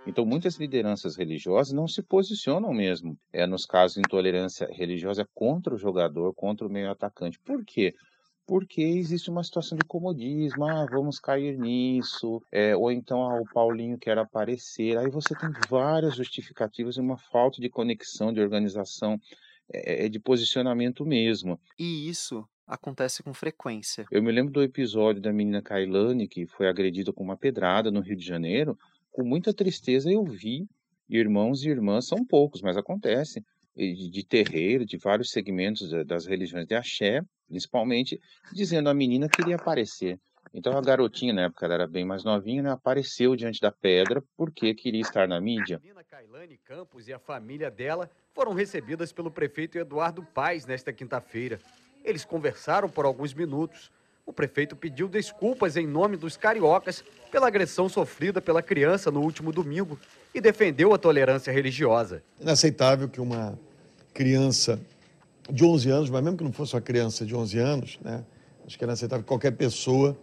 Então, 0.06 0.26
muitas 0.26 0.56
lideranças 0.56 1.16
religiosas 1.16 1.72
não 1.72 1.88
se 1.88 2.04
posicionam 2.04 2.74
mesmo, 2.74 3.18
é, 3.32 3.48
nos 3.48 3.66
casos 3.66 3.96
de 3.96 4.02
intolerância 4.02 4.68
religiosa 4.70 5.26
contra 5.34 5.74
o 5.74 5.78
jogador, 5.78 6.34
contra 6.34 6.68
o 6.68 6.70
meio 6.70 6.92
atacante. 6.92 7.40
Por 7.40 7.64
quê? 7.64 7.94
Porque 8.54 8.84
existe 8.84 9.32
uma 9.32 9.44
situação 9.44 9.76
de 9.76 9.84
comodismo, 9.84 10.64
ah, 10.64 10.86
vamos 10.86 11.20
cair 11.20 11.58
nisso, 11.58 12.40
é, 12.52 12.76
ou 12.76 12.92
então 12.92 13.24
ah, 13.24 13.42
o 13.42 13.46
Paulinho 13.52 13.98
quer 13.98 14.16
aparecer. 14.16 14.96
Aí 14.96 15.10
você 15.10 15.34
tem 15.34 15.50
várias 15.68 16.16
justificativas 16.16 16.96
e 16.96 17.00
uma 17.00 17.18
falta 17.18 17.60
de 17.60 17.68
conexão, 17.68 18.32
de 18.32 18.40
organização, 18.40 19.20
é, 19.68 20.08
de 20.08 20.20
posicionamento 20.20 21.04
mesmo. 21.04 21.60
E 21.80 22.08
isso 22.08 22.48
acontece 22.68 23.24
com 23.24 23.34
frequência. 23.34 24.06
Eu 24.12 24.22
me 24.22 24.32
lembro 24.32 24.54
do 24.54 24.62
episódio 24.62 25.20
da 25.20 25.34
menina 25.34 25.60
Kailane, 25.60 26.28
que 26.28 26.46
foi 26.46 26.68
agredida 26.68 27.12
com 27.12 27.24
uma 27.24 27.36
pedrada 27.36 27.90
no 27.90 28.02
Rio 28.02 28.16
de 28.16 28.24
Janeiro. 28.24 28.78
Com 29.12 29.24
muita 29.24 29.52
tristeza 29.52 30.12
eu 30.12 30.24
vi 30.24 30.68
irmãos 31.10 31.64
e 31.64 31.70
irmãs, 31.70 32.06
são 32.06 32.24
poucos, 32.24 32.62
mas 32.62 32.78
acontece, 32.78 33.44
de 33.76 34.26
terreiro, 34.26 34.86
de 34.86 34.98
vários 34.98 35.32
segmentos 35.32 35.90
das 36.06 36.26
religiões 36.26 36.68
de 36.68 36.76
axé, 36.76 37.22
principalmente, 37.48 38.20
dizendo 38.54 38.90
a 38.90 38.94
menina 38.94 39.28
queria 39.28 39.56
aparecer. 39.56 40.20
Então 40.54 40.78
a 40.78 40.82
garotinha, 40.82 41.34
na 41.34 41.44
época 41.44 41.66
ela 41.66 41.74
era 41.74 41.88
bem 41.88 42.06
mais 42.06 42.24
novinha, 42.24 42.62
né, 42.62 42.72
apareceu 42.72 43.36
diante 43.36 43.60
da 43.60 43.72
pedra 43.72 44.24
porque 44.38 44.76
queria 44.76 45.02
estar 45.02 45.28
na 45.28 45.42
mídia. 45.42 45.78
A 45.78 45.80
menina 45.80 46.04
Kailane 46.04 46.58
Campos 46.58 47.08
e 47.08 47.14
a 47.14 47.18
família 47.18 47.72
dela 47.72 48.10
foram 48.34 48.54
recebidas 48.54 49.12
pelo 49.12 49.32
prefeito 49.32 49.78
Eduardo 49.80 50.24
Paes 50.24 50.66
nesta 50.66 50.94
quinta-feira. 50.94 51.60
Eles 52.04 52.24
conversaram 52.24 52.88
por 52.88 53.06
alguns 53.06 53.34
minutos. 53.34 53.92
O 54.26 54.32
prefeito 54.32 54.76
pediu 54.76 55.08
desculpas 55.08 55.76
em 55.76 55.86
nome 55.86 56.16
dos 56.16 56.38
cariocas 56.38 57.04
pela 57.30 57.48
agressão 57.48 57.90
sofrida 57.90 58.42
pela 58.42 58.62
criança 58.62 59.12
no 59.12 59.22
último 59.22 59.52
domingo 59.52 60.00
e 60.34 60.40
defendeu 60.40 60.94
a 60.94 60.98
tolerância 60.98 61.52
religiosa. 61.52 62.24
Inaceitável 62.40 63.10
que 63.10 63.20
uma 63.20 63.60
criança 64.14 64.80
de 65.50 65.66
11 65.66 65.90
anos, 65.90 66.10
mas 66.10 66.24
mesmo 66.24 66.38
que 66.38 66.44
não 66.44 66.54
fosse 66.54 66.74
uma 66.74 66.82
criança 66.82 67.26
de 67.26 67.36
11 67.36 67.60
anos, 67.60 68.00
né, 68.02 68.24
acho 68.66 68.78
que 68.78 68.84
é 68.84 68.88
inaceitável 68.88 69.24
que 69.24 69.28
qualquer 69.28 69.52
pessoa 69.52 70.18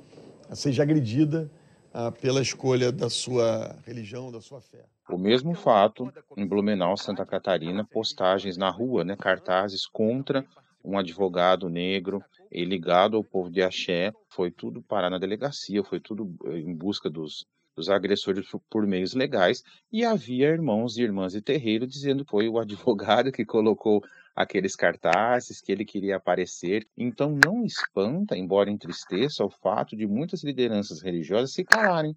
seja 0.55 0.83
agredida 0.83 1.51
ah, 1.93 2.11
pela 2.11 2.41
escolha 2.41 2.91
da 2.91 3.11
sua 3.11 3.77
religião, 3.87 4.33
da 4.33 4.41
sua 4.41 4.61
fé. 4.61 4.85
O 5.09 5.19
mesmo 5.19 5.55
fato 5.55 6.11
em 6.37 6.47
Blumenau, 6.47 6.97
Santa 6.97 7.27
Catarina, 7.27 7.85
postagens 7.85 8.57
na 8.57 8.71
rua, 8.71 9.05
né, 9.05 9.17
cartazes 9.17 9.87
contra 9.87 10.47
um 10.85 10.99
advogado 10.99 11.69
negro 11.69 12.23
ligado 12.53 13.17
ao 13.17 13.25
povo 13.25 13.51
de 13.51 13.63
Axé, 13.63 14.13
foi 14.29 14.51
tudo 14.51 14.83
parar 14.83 15.11
na 15.11 15.19
delegacia, 15.19 15.85
foi 15.85 16.01
tudo 16.01 16.35
eh, 16.47 16.59
em 16.59 16.75
busca 16.75 17.09
dos, 17.09 17.47
dos 17.77 17.89
agressores 17.89 18.47
por 18.69 18.87
meios 18.87 19.15
legais, 19.15 19.63
e 19.93 20.05
havia 20.05 20.49
irmãos 20.49 20.97
e 20.97 21.03
irmãs 21.03 21.33
de 21.33 21.41
terreiro 21.41 21.87
dizendo 21.87 22.25
que 22.25 22.31
foi 22.31 22.49
o 22.49 22.59
advogado 22.61 23.31
que 23.31 23.45
colocou 23.45 24.03
aqueles 24.35 24.75
cartazes, 24.75 25.61
que 25.61 25.71
ele 25.71 25.85
queria 25.85 26.17
aparecer. 26.17 26.87
Então 26.97 27.39
não 27.45 27.65
espanta, 27.65 28.37
embora 28.37 28.71
entristeça, 28.71 29.45
o 29.45 29.51
fato 29.51 29.97
de 29.97 30.07
muitas 30.07 30.43
lideranças 30.43 31.03
religiosas 31.03 31.53
se 31.53 31.65
calarem. 31.65 32.17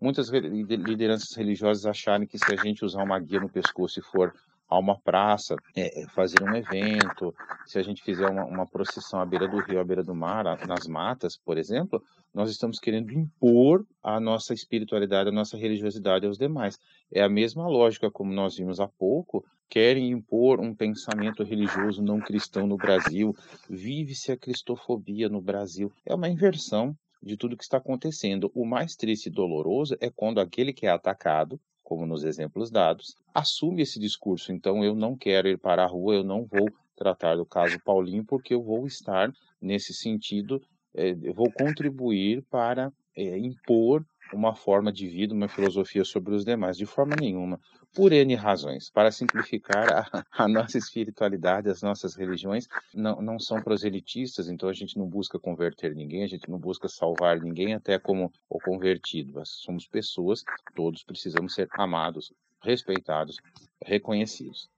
Muitas 0.00 0.28
lideranças 0.28 1.34
religiosas 1.36 1.86
acharem 1.86 2.26
que 2.26 2.38
se 2.38 2.52
a 2.52 2.56
gente 2.56 2.84
usar 2.84 3.02
uma 3.02 3.18
guia 3.18 3.40
no 3.40 3.48
pescoço 3.48 4.00
e 4.00 4.02
for 4.02 4.34
a 4.74 4.78
uma 4.78 4.98
praça, 4.98 5.54
é, 5.76 6.04
fazer 6.08 6.42
um 6.42 6.54
evento, 6.54 7.32
se 7.64 7.78
a 7.78 7.82
gente 7.82 8.02
fizer 8.02 8.28
uma, 8.28 8.44
uma, 8.44 8.66
procissão 8.66 9.20
à 9.20 9.24
beira 9.24 9.46
do 9.46 9.58
rio, 9.58 9.78
à 9.78 9.84
beira 9.84 10.02
do 10.02 10.14
mar, 10.14 10.44
nas 10.66 10.86
matas, 10.88 11.36
por 11.36 11.56
exemplo, 11.56 12.02
nós 12.34 12.50
estamos 12.50 12.80
querendo 12.80 13.12
impor 13.12 13.86
a 14.02 14.18
nossa 14.18 14.52
espiritualidade, 14.52 15.28
a 15.28 15.32
nossa 15.32 15.56
religiosidade 15.56 16.26
aos 16.26 16.36
demais. 16.36 16.76
É 17.12 17.22
a 17.22 17.28
mesma 17.28 17.68
lógica 17.68 18.10
como 18.10 18.32
nós 18.32 18.56
vimos 18.56 18.80
há 18.80 18.88
pouco, 18.88 19.44
querem 19.68 20.10
impor 20.10 20.60
um 20.60 20.74
pensamento 20.74 21.44
religioso 21.44 22.02
não 22.02 22.18
cristão 22.18 22.66
no 22.66 22.76
Brasil, 22.76 23.32
vive-se 23.70 24.32
a 24.32 24.36
cristofobia 24.36 25.28
no 25.28 25.40
Brasil. 25.40 25.92
É 26.04 26.12
uma 26.12 26.28
inversão 26.28 26.96
de 27.22 27.36
tudo 27.36 27.56
que 27.56 27.62
está 27.62 27.76
acontecendo. 27.76 28.50
O 28.54 28.66
mais 28.66 28.96
triste 28.96 29.26
e 29.26 29.30
doloroso 29.30 29.96
é 30.00 30.10
quando 30.10 30.40
aquele 30.40 30.72
que 30.72 30.86
é 30.86 30.90
atacado 30.90 31.60
como 31.94 32.06
nos 32.06 32.24
exemplos 32.24 32.72
dados, 32.72 33.14
assume 33.32 33.82
esse 33.82 34.00
discurso. 34.00 34.52
Então, 34.52 34.84
eu 34.84 34.96
não 34.96 35.16
quero 35.16 35.46
ir 35.46 35.56
para 35.58 35.84
a 35.84 35.86
rua, 35.86 36.16
eu 36.16 36.24
não 36.24 36.44
vou 36.44 36.74
tratar 36.96 37.36
do 37.36 37.46
caso 37.46 37.78
Paulinho, 37.78 38.24
porque 38.24 38.52
eu 38.52 38.62
vou 38.62 38.84
estar, 38.84 39.32
nesse 39.62 39.94
sentido, 39.94 40.60
é, 40.92 41.16
eu 41.22 41.32
vou 41.32 41.52
contribuir 41.52 42.42
para 42.50 42.92
é, 43.16 43.38
impor 43.38 44.04
uma 44.32 44.56
forma 44.56 44.92
de 44.92 45.06
vida, 45.06 45.32
uma 45.32 45.48
filosofia 45.48 46.04
sobre 46.04 46.34
os 46.34 46.44
demais, 46.44 46.76
de 46.76 46.84
forma 46.84 47.14
nenhuma, 47.14 47.60
por 47.94 48.12
N 48.12 48.34
razões. 48.34 48.90
Para 48.90 49.10
simplificar, 49.10 49.88
a, 50.12 50.26
a, 50.44 50.48
nossa 50.48 50.76
espiritualidade, 50.76 51.70
as 51.70 51.80
nossas 51.80 52.14
religiões 52.14 52.66
não, 52.92 53.22
não 53.22 53.38
são 53.38 53.62
proselitistas, 53.62 54.48
então 54.48 54.68
a 54.68 54.72
gente 54.72 54.98
não 54.98 55.06
busca 55.06 55.38
converter 55.38 55.94
ninguém, 55.94 56.24
a 56.24 56.28
gente 56.28 56.50
não 56.50 56.58
busca 56.58 56.88
salvar 56.88 57.40
ninguém, 57.40 57.74
até 57.74 57.98
como 57.98 58.32
o 58.50 58.58
convertido. 58.60 59.32
Nós 59.32 59.48
somos 59.48 59.86
pessoas, 59.86 60.42
todos 60.74 61.04
precisamos 61.04 61.54
ser 61.54 61.68
amados, 61.72 62.32
respeitados, 62.60 63.36
reconhecidos. 63.84 64.68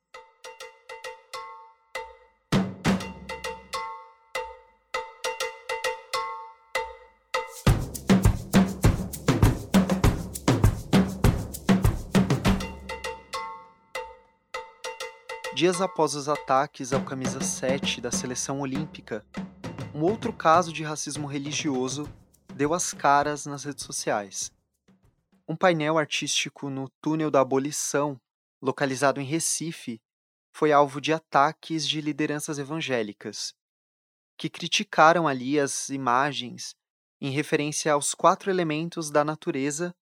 Dias 15.56 15.80
após 15.80 16.14
os 16.14 16.28
ataques 16.28 16.92
ao 16.92 17.02
camisa 17.02 17.40
7 17.40 17.98
da 17.98 18.12
seleção 18.12 18.60
olímpica, 18.60 19.24
um 19.94 20.02
outro 20.02 20.30
caso 20.30 20.70
de 20.70 20.84
racismo 20.84 21.26
religioso 21.26 22.06
deu 22.54 22.74
as 22.74 22.92
caras 22.92 23.46
nas 23.46 23.64
redes 23.64 23.82
sociais. 23.82 24.52
Um 25.48 25.56
painel 25.56 25.96
artístico 25.96 26.68
no 26.68 26.90
Túnel 27.00 27.30
da 27.30 27.40
Abolição, 27.40 28.20
localizado 28.60 29.18
em 29.18 29.24
Recife, 29.24 29.98
foi 30.54 30.72
alvo 30.72 31.00
de 31.00 31.14
ataques 31.14 31.88
de 31.88 32.02
lideranças 32.02 32.58
evangélicas, 32.58 33.54
que 34.36 34.50
criticaram 34.50 35.26
ali 35.26 35.58
as 35.58 35.88
imagens 35.88 36.74
em 37.18 37.30
referência 37.30 37.94
aos 37.94 38.12
quatro 38.12 38.50
elementos 38.50 39.10
da 39.10 39.24
natureza 39.24 39.94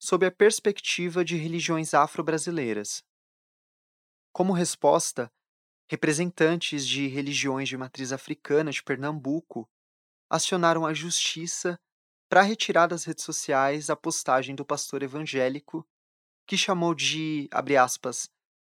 sob 0.00 0.26
a 0.26 0.32
perspectiva 0.32 1.24
de 1.24 1.36
religiões 1.36 1.94
afro-brasileiras. 1.94 3.04
Como 4.36 4.52
resposta, 4.52 5.32
representantes 5.88 6.86
de 6.86 7.06
religiões 7.06 7.70
de 7.70 7.74
matriz 7.78 8.12
africana 8.12 8.70
de 8.70 8.82
Pernambuco 8.82 9.66
acionaram 10.28 10.84
a 10.84 10.92
justiça 10.92 11.80
para 12.28 12.42
retirar 12.42 12.86
das 12.86 13.04
redes 13.04 13.24
sociais 13.24 13.88
a 13.88 13.96
postagem 13.96 14.54
do 14.54 14.62
pastor 14.62 15.02
evangélico 15.02 15.88
que 16.46 16.54
chamou 16.54 16.94
de, 16.94 17.48
abre 17.50 17.78
aspas, 17.78 18.28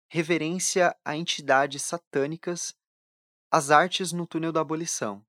reverência 0.09 0.93
a 1.05 1.16
entidades 1.16 1.82
satânicas 1.84 2.76
as 3.49 3.72
artes 3.72 4.11
no 4.11 4.28
túnel 4.28 4.51
da 4.51 4.59
abolição. 4.59 5.26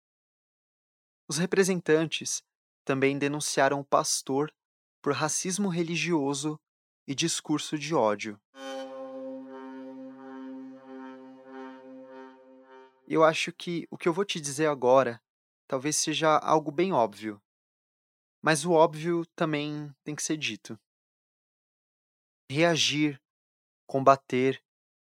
Os 1.28 1.38
representantes 1.38 2.42
também 2.84 3.16
denunciaram 3.16 3.78
o 3.78 3.84
pastor 3.84 4.52
por 5.00 5.12
racismo 5.12 5.68
religioso 5.68 6.58
e 7.06 7.14
discurso 7.14 7.78
de 7.78 7.94
ódio. 7.94 8.36
Eu 13.06 13.22
acho 13.24 13.52
que 13.52 13.86
o 13.90 13.98
que 13.98 14.08
eu 14.08 14.12
vou 14.12 14.24
te 14.24 14.40
dizer 14.40 14.66
agora 14.66 15.22
talvez 15.66 15.96
seja 15.96 16.38
algo 16.38 16.70
bem 16.70 16.92
óbvio. 16.92 17.42
Mas 18.42 18.64
o 18.64 18.72
óbvio 18.72 19.24
também 19.34 19.94
tem 20.04 20.14
que 20.14 20.22
ser 20.22 20.36
dito. 20.36 20.78
Reagir, 22.50 23.20
combater 23.86 24.62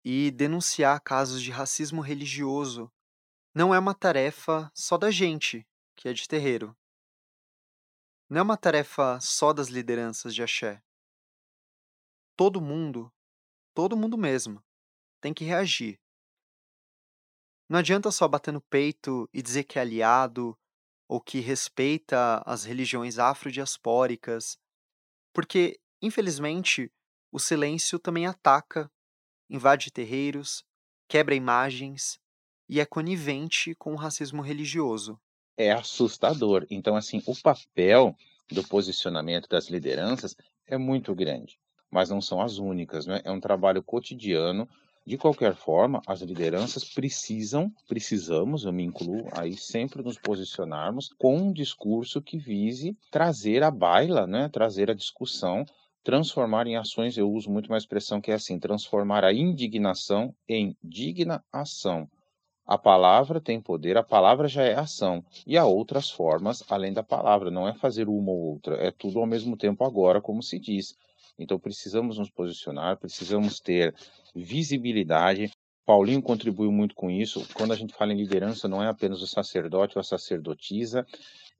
e 0.04 0.30
denunciar 0.32 1.02
casos 1.02 1.42
de 1.42 1.52
racismo 1.52 2.02
religioso 2.02 2.92
não 3.56 3.74
é 3.74 3.80
uma 3.80 3.94
tarefa 3.94 4.72
só 4.74 4.98
da 4.98 5.12
gente, 5.12 5.68
que 5.96 6.08
é 6.08 6.14
de 6.14 6.28
terreiro. 6.28 6.76
Não 8.30 8.40
é 8.40 8.42
uma 8.42 8.58
tarefa 8.58 9.20
só 9.20 9.54
das 9.54 9.68
lideranças 9.68 10.34
de 10.34 10.42
axé. 10.42 10.82
Todo 12.36 12.60
mundo, 12.60 13.14
todo 13.74 13.96
mundo 13.96 14.18
mesmo, 14.18 14.64
tem 15.22 15.34
que 15.34 15.44
reagir. 15.44 16.03
Não 17.70 17.80
adianta 17.80 18.12
só 18.12 18.28
bater 18.28 18.52
no 18.52 18.62
peito 18.62 19.30
e 19.34 19.42
dizer 19.42 19.64
que 19.64 19.80
é 19.80 19.82
aliado 19.82 20.58
ou 21.08 21.22
que 21.22 21.40
respeita 21.40 22.42
as 22.46 22.64
religiões 22.64 23.20
afrodiaspóricas, 23.20 24.58
porque, 25.34 25.80
infelizmente, 26.02 26.92
o 27.32 27.40
silêncio 27.40 28.00
também 28.00 28.28
ataca, 28.28 28.92
invade 29.50 29.92
terreiros, 29.92 30.64
quebra 31.08 31.36
imagens 31.36 32.20
e 32.70 32.80
é 32.80 32.86
conivente 32.86 33.76
com 33.76 33.94
o 33.94 33.98
racismo 33.98 34.42
religioso. 34.42 35.20
É 35.58 35.72
assustador. 35.72 36.66
Então, 36.70 36.96
assim, 36.96 37.22
o 37.26 37.36
papel 37.36 38.16
do 38.52 38.68
posicionamento 38.68 39.48
das 39.48 39.70
lideranças 39.70 40.36
é 40.66 40.78
muito 40.78 41.14
grande, 41.16 41.60
mas 41.92 42.10
não 42.10 42.22
são 42.22 42.42
as 42.42 42.58
únicas, 42.58 43.06
né? 43.06 43.22
É 43.24 43.32
um 43.32 43.40
trabalho 43.40 43.84
cotidiano 43.84 44.68
de 45.06 45.18
qualquer 45.18 45.56
forma, 45.56 46.02
as 46.08 46.22
lideranças 46.22 46.86
precisam, 46.86 47.70
precisamos, 47.88 48.64
eu 48.64 48.72
me 48.72 48.84
incluo, 48.84 49.28
aí 49.34 49.58
sempre 49.58 50.02
nos 50.02 50.18
posicionarmos 50.18 51.10
com 51.18 51.36
um 51.36 51.52
discurso 51.52 52.22
que 52.22 52.38
vise 52.38 52.98
trazer 53.12 53.64
a 53.64 53.72
baila, 53.72 54.26
né, 54.26 54.48
trazer 54.48 54.90
a 54.90 54.94
discussão, 54.94 55.66
transformar 56.04 56.68
em 56.68 56.78
ações, 56.78 57.18
eu 57.18 57.30
uso 57.30 57.50
muito 57.50 57.68
uma 57.68 57.78
expressão 57.78 58.22
que 58.22 58.32
é 58.32 58.36
assim, 58.36 58.58
transformar 58.60 59.24
a 59.24 59.34
indignação 59.34 60.34
em 60.48 60.76
digna 60.82 61.44
ação. 61.52 62.10
A 62.66 62.78
palavra 62.78 63.42
tem 63.42 63.60
poder, 63.60 63.98
a 63.98 64.04
palavra 64.04 64.48
já 64.48 64.64
é 64.64 64.74
ação. 64.74 65.24
E 65.46 65.58
há 65.58 65.66
outras 65.66 66.10
formas 66.10 66.64
além 66.70 66.94
da 66.94 67.04
palavra, 67.04 67.52
não 67.52 67.68
é 67.68 67.74
fazer 67.74 68.08
uma 68.08 68.32
ou 68.32 68.40
outra, 68.40 68.76
é 68.76 68.90
tudo 68.90 69.20
ao 69.20 69.26
mesmo 69.26 69.58
tempo 69.58 69.84
agora, 69.84 70.22
como 70.22 70.42
se 70.42 70.58
diz. 70.58 70.96
Então 71.38 71.60
precisamos 71.60 72.18
nos 72.18 72.30
posicionar, 72.30 72.98
precisamos 72.98 73.60
ter 73.60 73.94
visibilidade. 74.36 75.52
Paulinho 75.86 76.22
contribuiu 76.22 76.72
muito 76.72 76.96
com 76.96 77.12
isso. 77.12 77.46
Quando 77.54 77.74
a 77.74 77.76
gente 77.76 77.94
fala 77.94 78.14
em 78.14 78.18
liderança, 78.18 78.68
não 78.68 78.82
é 78.82 78.88
apenas 78.88 79.22
o 79.22 79.28
sacerdote 79.28 79.98
ou 79.98 80.02
a 80.02 80.04
sacerdotisa. 80.04 81.06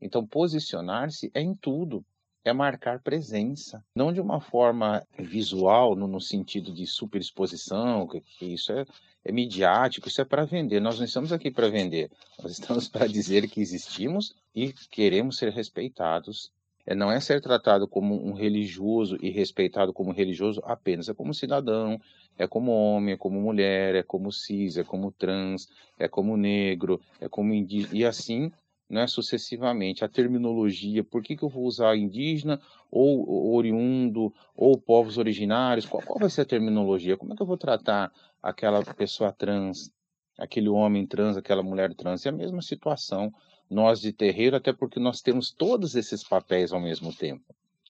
Então, 0.02 0.26
posicionar-se 0.26 1.32
é 1.34 1.42
em 1.42 1.56
tudo, 1.56 2.06
é 2.44 2.52
marcar 2.52 3.00
presença, 3.00 3.84
não 3.96 4.12
de 4.12 4.20
uma 4.20 4.42
forma 4.42 5.06
visual, 5.18 5.96
no, 5.96 6.08
no 6.08 6.20
sentido 6.20 6.74
de 6.74 6.86
superexposição, 6.86 8.06
que, 8.08 8.20
que 8.20 8.46
isso 8.54 8.74
é, 8.74 8.86
é 9.24 9.32
midiático, 9.32 10.10
isso 10.10 10.22
é 10.22 10.26
para 10.26 10.46
vender. 10.46 10.82
Nós 10.82 10.98
não 10.98 11.06
estamos 11.06 11.32
aqui 11.32 11.50
para 11.50 11.70
vender, 11.70 12.12
nós 12.42 12.52
estamos 12.60 12.90
para 12.90 13.08
dizer 13.08 13.50
que 13.50 13.62
existimos 13.62 14.36
e 14.54 14.74
queremos 14.92 15.38
ser 15.38 15.52
respeitados. 15.52 16.52
É, 16.86 16.94
não 16.94 17.12
é 17.12 17.20
ser 17.20 17.42
tratado 17.42 17.88
como 17.88 18.16
um 18.16 18.34
religioso 18.34 19.18
e 19.22 19.30
respeitado 19.30 19.94
como 19.94 20.12
religioso 20.12 20.62
apenas, 20.66 21.08
é 21.08 21.14
como 21.14 21.34
cidadão, 21.34 22.00
é 22.38 22.46
como 22.46 22.72
homem, 22.72 23.14
é 23.14 23.18
como 23.18 23.40
mulher, 23.40 23.96
é 23.96 24.04
como 24.04 24.32
cis, 24.32 24.78
é 24.78 24.84
como 24.84 25.12
trans, 25.12 25.70
é 25.98 26.08
como 26.08 26.36
negro, 26.36 27.00
é 27.22 27.30
como 27.30 27.54
indígena, 27.54 27.96
e 27.96 28.06
assim 28.06 28.52
né, 28.90 29.08
sucessivamente. 29.08 30.06
A 30.06 30.08
terminologia, 30.08 31.04
por 31.04 31.24
que, 31.24 31.36
que 31.36 31.44
eu 31.44 31.50
vou 31.50 31.64
usar 31.64 31.98
indígena, 31.98 32.62
ou 32.92 33.56
oriundo, 33.56 34.32
ou 34.56 34.78
povos 34.78 35.18
originários, 35.18 35.86
qual, 35.86 36.04
qual 36.04 36.20
vai 36.20 36.30
ser 36.30 36.42
a 36.42 36.46
terminologia? 36.46 37.18
Como 37.18 37.34
é 37.34 37.36
que 37.36 37.42
eu 37.42 37.48
vou 37.48 37.58
tratar 37.58 38.12
aquela 38.42 38.84
pessoa 38.94 39.32
trans, 39.32 39.92
aquele 40.38 40.70
homem 40.70 41.08
trans, 41.08 41.36
aquela 41.36 41.64
mulher 41.64 41.94
trans? 41.96 42.26
É 42.26 42.30
a 42.30 42.32
mesma 42.32 42.62
situação, 42.62 43.34
nós 43.74 44.00
de 44.00 44.14
terreiro, 44.14 44.56
até 44.56 44.72
porque 44.72 45.00
nós 45.00 45.22
temos 45.22 45.52
todos 45.52 45.96
esses 45.96 46.24
papéis 46.24 46.72
ao 46.72 46.80
mesmo 46.80 47.14
tempo. 47.14 47.44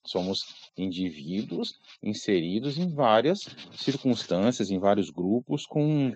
Somos 0.05 0.71
indivíduos 0.77 1.79
inseridos 2.01 2.77
em 2.77 2.89
várias 2.89 3.47
circunstâncias, 3.73 4.71
em 4.71 4.79
vários 4.79 5.09
grupos, 5.09 5.65
com 5.65 6.13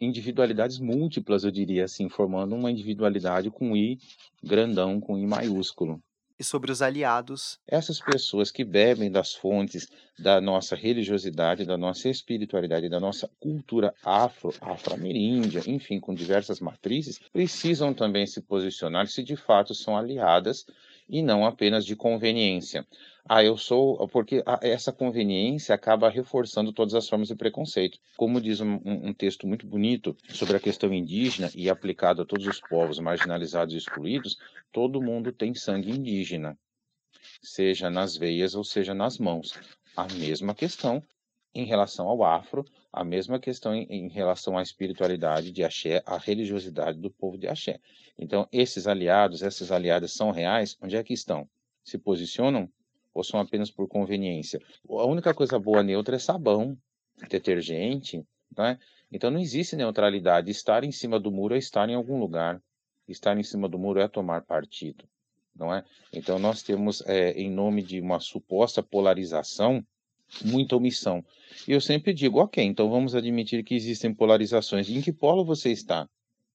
individualidades 0.00 0.78
múltiplas, 0.78 1.44
eu 1.44 1.50
diria 1.50 1.84
assim, 1.84 2.08
formando 2.08 2.54
uma 2.54 2.70
individualidade 2.70 3.50
com 3.50 3.76
I 3.76 3.98
grandão, 4.42 5.00
com 5.00 5.18
I 5.18 5.26
maiúsculo. 5.26 6.02
E 6.38 6.42
sobre 6.42 6.72
os 6.72 6.82
aliados. 6.82 7.60
Essas 7.66 8.00
pessoas 8.00 8.50
que 8.50 8.64
bebem 8.64 9.10
das 9.10 9.34
fontes 9.34 9.88
da 10.18 10.40
nossa 10.40 10.74
religiosidade, 10.74 11.64
da 11.64 11.76
nossa 11.76 12.08
espiritualidade, 12.08 12.88
da 12.88 12.98
nossa 12.98 13.28
cultura 13.38 13.94
afro, 14.04 14.52
afro-ameríndia, 14.60 15.62
enfim, 15.66 16.00
com 16.00 16.14
diversas 16.14 16.60
matrizes, 16.60 17.20
precisam 17.32 17.94
também 17.94 18.26
se 18.26 18.40
posicionar 18.40 19.06
se 19.06 19.22
de 19.22 19.36
fato 19.36 19.74
são 19.74 19.96
aliadas 19.96 20.66
e 21.08 21.22
não 21.22 21.44
apenas 21.46 21.84
de 21.84 21.94
conveniência. 21.94 22.86
Ah, 23.26 23.42
eu 23.42 23.56
sou. 23.56 24.06
Porque 24.08 24.42
essa 24.60 24.92
conveniência 24.92 25.74
acaba 25.74 26.10
reforçando 26.10 26.72
todas 26.72 26.94
as 26.94 27.08
formas 27.08 27.28
de 27.28 27.34
preconceito. 27.34 27.98
Como 28.16 28.40
diz 28.40 28.60
um, 28.60 28.80
um, 28.84 29.14
texto 29.14 29.46
muito 29.46 29.66
bonito 29.66 30.16
sobre 30.28 30.56
a 30.56 30.60
questão 30.60 30.92
indígena 30.92 31.50
e 31.54 31.70
aplicado 31.70 32.22
a 32.22 32.26
todos 32.26 32.46
os 32.46 32.60
povos 32.60 32.98
marginalizados 32.98 33.74
e 33.74 33.78
excluídos, 33.78 34.36
todo 34.70 35.00
mundo 35.00 35.32
tem 35.32 35.54
sangue 35.54 35.90
indígena, 35.90 36.58
seja 37.42 37.88
nas 37.88 38.16
veias 38.16 38.54
ou 38.54 38.64
seja 38.64 38.92
nas 38.94 39.18
mãos. 39.18 39.58
A 39.96 40.06
mesma 40.14 40.54
questão 40.54 41.02
em 41.54 41.64
relação 41.64 42.08
ao 42.08 42.24
afro, 42.24 42.64
a 42.94 43.04
mesma 43.04 43.40
questão 43.40 43.74
em, 43.74 43.86
em, 43.90 44.08
relação 44.08 44.56
à 44.56 44.62
espiritualidade 44.62 45.50
de 45.50 45.64
axé, 45.64 46.02
à 46.06 46.16
religiosidade 46.16 46.98
do 46.98 47.10
povo 47.10 47.36
de 47.36 47.48
axé. 47.48 47.80
Então, 48.16 48.48
esses 48.52 48.86
aliados, 48.86 49.42
essas 49.42 49.72
aliadas 49.72 50.12
são 50.12 50.30
reais? 50.30 50.76
Onde 50.80 50.96
é 50.96 51.02
que 51.02 51.12
estão? 51.12 51.48
Se 51.82 51.98
posicionam 51.98 52.70
ou 53.12 53.24
são 53.24 53.40
apenas 53.40 53.70
por 53.70 53.88
conveniência? 53.88 54.60
A 54.88 55.06
única 55.06 55.34
coisa 55.34 55.58
boa 55.58 55.82
neutra 55.82 56.16
é 56.16 56.18
sabão, 56.18 56.78
detergente, 57.28 58.24
né? 58.56 58.78
Então 59.10 59.30
não 59.30 59.40
existe 59.40 59.76
neutralidade. 59.76 60.50
Estar 60.50 60.84
em 60.84 60.92
cima 60.92 61.18
do 61.20 61.30
muro 61.30 61.54
é 61.54 61.58
estar 61.58 61.88
em 61.88 61.94
algum 61.94 62.18
lugar. 62.18 62.60
Estar 63.08 63.36
em 63.38 63.42
cima 63.42 63.68
do 63.68 63.78
muro 63.78 64.00
é 64.00 64.08
tomar 64.08 64.42
partido, 64.42 65.04
não 65.54 65.72
é? 65.72 65.84
Então 66.12 66.38
nós 66.38 66.62
temos, 66.62 67.02
é, 67.06 67.32
em 67.32 67.50
nome 67.50 67.82
de 67.82 68.00
uma 68.00 68.18
suposta 68.18 68.82
polarização, 68.82 69.84
muita 70.44 70.76
omissão. 70.76 71.24
E 71.66 71.72
eu 71.72 71.80
sempre 71.80 72.12
digo, 72.12 72.40
ok, 72.40 72.62
então 72.62 72.90
vamos 72.90 73.14
admitir 73.14 73.62
que 73.64 73.74
existem 73.74 74.12
polarizações. 74.12 74.88
Em 74.88 75.00
que 75.00 75.12
polo 75.12 75.44
você 75.44 75.70
está? 75.70 76.08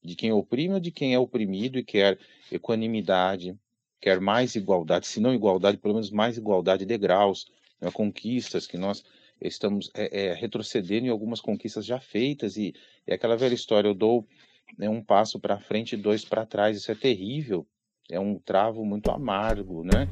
De 0.03 0.15
quem 0.15 0.31
oprime 0.31 0.75
ou 0.75 0.79
de 0.79 0.91
quem 0.91 1.13
é 1.13 1.19
oprimido 1.19 1.77
e 1.77 1.83
quer 1.83 2.17
equanimidade, 2.51 3.55
quer 3.99 4.19
mais 4.19 4.55
igualdade, 4.55 5.07
se 5.07 5.19
não 5.19 5.33
igualdade, 5.33 5.77
pelo 5.77 5.95
menos 5.95 6.09
mais 6.09 6.37
igualdade 6.37 6.85
de 6.85 6.97
graus, 6.97 7.47
né, 7.81 7.91
conquistas 7.91 8.65
que 8.65 8.77
nós 8.77 9.03
estamos 9.41 9.89
é, 9.93 10.27
é, 10.27 10.33
retrocedendo 10.33 11.07
em 11.07 11.09
algumas 11.09 11.41
conquistas 11.41 11.85
já 11.85 11.99
feitas 11.99 12.57
e 12.57 12.73
é 13.07 13.15
aquela 13.15 13.37
velha 13.37 13.53
história, 13.53 13.87
eu 13.87 13.93
dou 13.93 14.27
né, 14.77 14.89
um 14.89 15.03
passo 15.03 15.39
para 15.39 15.59
frente 15.59 15.93
e 15.93 15.97
dois 15.97 16.23
para 16.25 16.45
trás, 16.45 16.77
isso 16.77 16.91
é 16.91 16.95
terrível, 16.95 17.65
é 18.09 18.19
um 18.19 18.37
travo 18.37 18.85
muito 18.85 19.11
amargo, 19.11 19.83
né? 19.83 20.07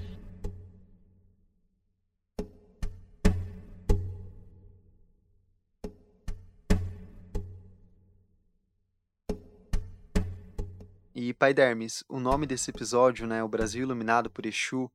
Pai 11.38 11.54
Dermes, 11.54 12.04
o 12.10 12.20
nome 12.20 12.48
desse 12.48 12.72
episódio, 12.72 13.28
né, 13.28 13.44
o 13.44 13.48
Brasil 13.48 13.84
iluminado 13.84 14.28
por 14.28 14.44
Exu, 14.48 14.92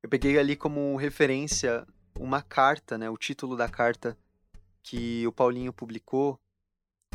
eu 0.00 0.08
peguei 0.08 0.38
ali 0.38 0.54
como 0.54 0.94
referência 0.94 1.84
uma 2.16 2.40
carta, 2.40 2.96
né, 2.96 3.10
o 3.10 3.16
título 3.16 3.56
da 3.56 3.68
carta 3.68 4.16
que 4.80 5.26
o 5.26 5.32
Paulinho 5.32 5.72
publicou, 5.72 6.38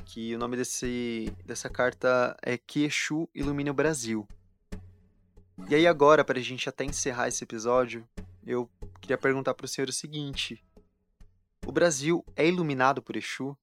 que 0.04 0.36
o 0.36 0.38
nome 0.38 0.58
desse, 0.58 1.34
dessa 1.46 1.70
carta 1.70 2.36
é 2.42 2.58
Que 2.58 2.84
Exu 2.84 3.30
Ilumine 3.34 3.70
o 3.70 3.74
Brasil. 3.74 4.28
E 5.70 5.74
aí 5.74 5.88
agora, 5.88 6.26
para 6.26 6.38
a 6.38 6.44
gente 6.44 6.68
até 6.68 6.84
encerrar 6.84 7.30
esse 7.30 7.46
episódio, 7.46 8.06
eu 8.46 8.70
queria 9.00 9.18
perguntar 9.18 9.54
para 9.54 9.64
o 9.66 9.68
senhor 9.68 9.88
o 9.88 9.94
seguinte: 9.94 10.62
o 11.66 11.72
Brasil 11.72 12.24
é 12.36 12.46
iluminado 12.46 13.02
por 13.02 13.16
Exu? 13.16 13.58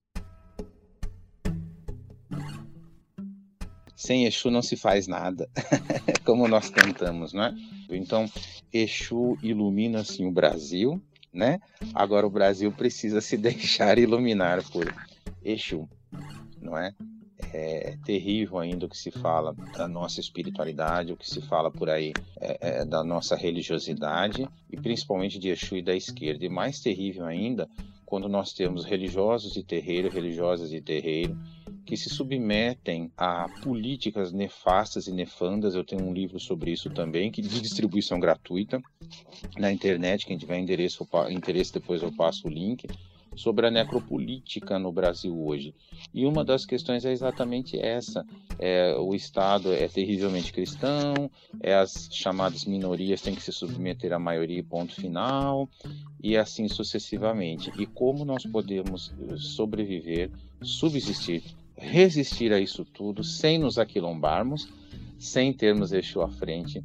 Sem 4.05 4.27
Exu 4.27 4.51
não 4.51 4.61
se 4.61 4.77
faz 4.77 5.07
nada, 5.07 5.49
como 6.27 6.47
nós 6.47 6.69
cantamos, 6.69 7.33
né? 7.33 7.57
Então, 7.89 8.31
Exu 8.71 9.39
ilumina 9.43 10.01
assim 10.01 10.27
o 10.27 10.31
Brasil, 10.31 11.03
né? 11.33 11.59
Agora 11.95 12.27
o 12.27 12.31
Brasil 12.31 12.71
precisa 12.71 13.23
se 13.23 13.35
deixar 13.39 13.99
iluminar 13.99 14.63
por 14.65 14.95
Exu, 15.43 15.89
não 16.61 16.77
é? 16.77 16.93
É 17.51 17.97
terrível 18.05 18.59
ainda 18.59 18.85
o 18.85 18.89
que 18.91 18.99
se 18.99 19.11
fala 19.11 19.55
da 19.75 19.89
nossa 19.89 20.21
espiritualidade, 20.21 21.13
o 21.13 21.17
que 21.17 21.29
se 21.29 21.41
fala 21.41 21.71
por 21.71 21.89
aí 21.89 22.13
é, 22.39 22.59
é, 22.61 22.85
da 22.85 23.03
nossa 23.03 23.35
religiosidade 23.35 24.47
e 24.71 24.77
principalmente 24.77 25.39
de 25.39 25.49
Exu 25.49 25.77
e 25.77 25.83
da 25.83 25.97
esquerda. 25.97 26.45
E 26.45 26.49
mais 26.51 26.79
terrível 26.79 27.25
ainda 27.25 27.71
quando 28.05 28.29
nós 28.29 28.53
temos 28.53 28.85
religiosos 28.85 29.55
de 29.55 29.63
terreiro, 29.63 30.11
religiosas 30.11 30.69
de 30.69 30.81
terreiro, 30.81 31.39
que 31.85 31.97
se 31.97 32.09
submetem 32.09 33.11
a 33.17 33.49
políticas 33.63 34.33
nefastas 34.33 35.07
e 35.07 35.13
nefandas. 35.13 35.75
Eu 35.75 35.85
tenho 35.85 36.03
um 36.03 36.13
livro 36.13 36.41
sobre 36.41 36.73
isso 36.73 36.91
também, 36.91 37.31
que 37.31 37.43
de 37.43 37.61
distribuição 37.61 38.19
gratuita 38.19 38.81
na 39.59 39.71
internet. 39.73 40.27
Quem 40.27 40.39
tiver 40.39 40.59
endereço, 40.59 41.07
interesse, 41.31 41.73
depois 41.73 42.03
eu 42.03 42.13
passo 42.13 42.49
o 42.49 42.51
link 42.51 42.87
sobre 43.37 43.67
a 43.67 43.71
necropolítica 43.71 44.79
no 44.79 44.93
Brasil 44.93 45.37
hoje. 45.39 45.75
E 46.13 46.25
uma 46.25 46.45
das 46.45 46.65
questões 46.65 47.05
é 47.05 47.13
exatamente 47.13 47.79
essa: 47.79 48.25
é, 48.59 48.95
o 48.97 49.15
Estado 49.15 49.73
é 49.73 49.89
terrivelmente 49.89 50.53
cristão, 50.53 51.31
é, 51.61 51.75
as 51.75 52.09
chamadas 52.13 52.65
minorias 52.65 53.21
têm 53.21 53.35
que 53.35 53.43
se 53.43 53.53
submeter 53.53 54.13
à 54.13 54.19
maioria, 54.19 54.63
ponto 54.63 54.95
final, 54.95 55.69
e 56.23 56.37
assim 56.37 56.69
sucessivamente. 56.69 57.73
E 57.79 57.87
como 57.87 58.25
nós 58.25 58.45
podemos 58.45 59.13
sobreviver, 59.37 60.31
subsistir 60.63 61.43
resistir 61.77 62.53
a 62.53 62.61
isso 62.61 62.85
tudo 62.85 63.23
sem 63.25 63.59
nos 63.59 63.79
aquilombarmos, 63.79 64.69
sem 65.19 65.53
termos 65.53 65.93
Exu 65.93 66.23
à 66.23 66.29
frente 66.29 66.85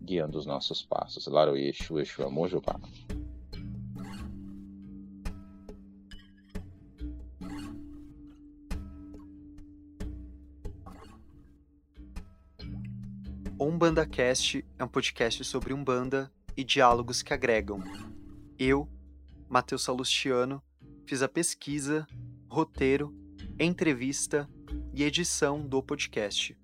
guiando 0.00 0.38
os 0.38 0.46
nossos 0.46 0.82
passos. 0.82 1.26
Laro 1.26 1.56
Exu, 1.56 2.00
Exu 2.00 2.22
Amojubá. 2.24 2.78
O 13.58 13.64
Umbanda 13.64 14.04
Cast 14.04 14.64
é 14.76 14.82
um 14.82 14.88
podcast 14.88 15.44
sobre 15.44 15.72
Umbanda 15.72 16.32
e 16.56 16.64
diálogos 16.64 17.22
que 17.22 17.32
agregam. 17.32 17.80
Eu, 18.58 18.88
Matheus 19.48 19.84
Salustiano, 19.84 20.60
fiz 21.06 21.22
a 21.22 21.28
pesquisa, 21.28 22.06
roteiro 22.48 23.21
entrevista 23.58 24.48
e 24.92 25.02
edição 25.02 25.60
do 25.60 25.82
podcast. 25.82 26.56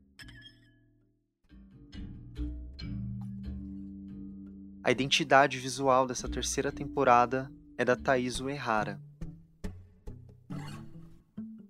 A 4.83 4.91
identidade 4.91 5.59
visual 5.59 6.07
dessa 6.07 6.29
terceira 6.29 6.73
temporada 6.73 7.51
é 7.77 7.85
da 7.85 7.95
Thaís 7.95 8.41
Uehara. 8.41 9.01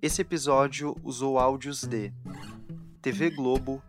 Esse 0.01 0.23
episódio 0.23 0.95
usou 1.03 1.39
áudios 1.39 1.83
de 1.83 2.13
TV 3.03 3.31
Globo, 3.31 3.83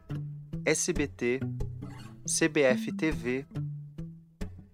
SBT, 0.66 1.40
CBF 2.26 2.92
TV, 2.94 3.46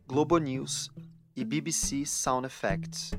Globo 0.08 0.38
News 0.38 0.90
e 1.36 1.44
BBC 1.44 2.06
Sound 2.06 2.48
Effects. 2.48 3.12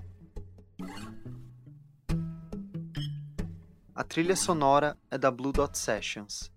A 3.96 4.04
trilha 4.04 4.36
sonora 4.36 4.94
é 5.10 5.16
da 5.16 5.30
Blue 5.30 5.52
Dot 5.52 5.78
Sessions. 5.78 6.52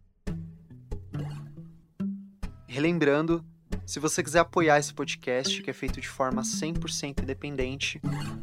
Relembrando, 2.68 3.46
se 3.86 3.98
você 3.98 4.22
quiser 4.22 4.40
apoiar 4.40 4.78
esse 4.78 4.94
podcast, 4.94 5.64
que 5.64 5.70
é 5.70 5.74
feito 5.74 6.02
de 6.02 6.10
forma 6.10 6.42
100% 6.42 7.24
independente, 7.24 8.02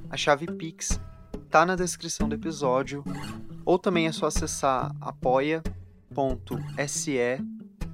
a 0.09 0.17
chave 0.17 0.47
Pix 0.47 0.99
tá 1.51 1.67
na 1.67 1.77
descrição 1.77 2.27
do 2.27 2.37
episódio, 2.37 3.05
ou 3.67 3.79
também 3.79 4.07
é 4.07 4.13
só 4.13 4.29
acessar 4.29 4.97
apoia.se 4.99 5.69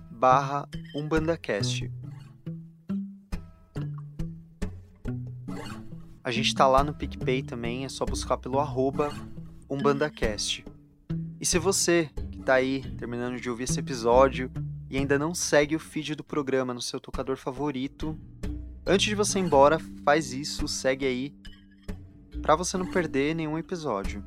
barra 0.09 0.68
umbandacast. 0.94 1.90
A 6.22 6.30
gente 6.30 6.55
tá 6.55 6.68
lá 6.68 6.84
no 6.84 6.94
PicPay 6.94 7.42
também, 7.42 7.84
é 7.84 7.88
só 7.88 8.07
buscar 8.07 8.36
pelo 8.36 8.61
arroba 8.61 9.11
umbandacast. 9.68 10.64
E 11.43 11.45
se 11.45 11.59
você 11.59 12.09
que 12.30 12.38
tá 12.38 12.55
aí 12.55 12.82
terminando 12.97 13.40
de 13.40 13.51
ouvir 13.51 13.64
esse 13.64 13.80
episódio 13.80 14.49
e 14.88 14.97
ainda 14.97 15.18
não 15.18 15.34
segue 15.34 15.74
o 15.74 15.80
feed 15.80 16.14
do 16.14 16.22
programa 16.22 16.72
no 16.72 16.80
seu 16.80 17.01
tocador 17.01 17.36
favorito, 17.36 18.16
antes 18.86 19.07
de 19.07 19.16
você 19.16 19.40
ir 19.40 19.43
embora, 19.43 19.80
faz 20.05 20.32
isso, 20.32 20.68
segue 20.68 21.05
aí, 21.05 21.34
para 22.40 22.55
você 22.55 22.78
não 22.78 22.88
perder 22.88 23.34
nenhum 23.34 23.59
episódio. 23.59 24.24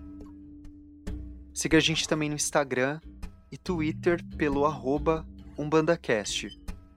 Siga 1.53 1.77
a 1.77 1.79
gente 1.79 2.05
também 2.05 2.27
no 2.27 2.35
Instagram 2.35 2.99
e 3.49 3.57
Twitter 3.57 4.21
pelo 4.35 4.65
arroba 4.65 5.25
umbandacast, 5.57 6.49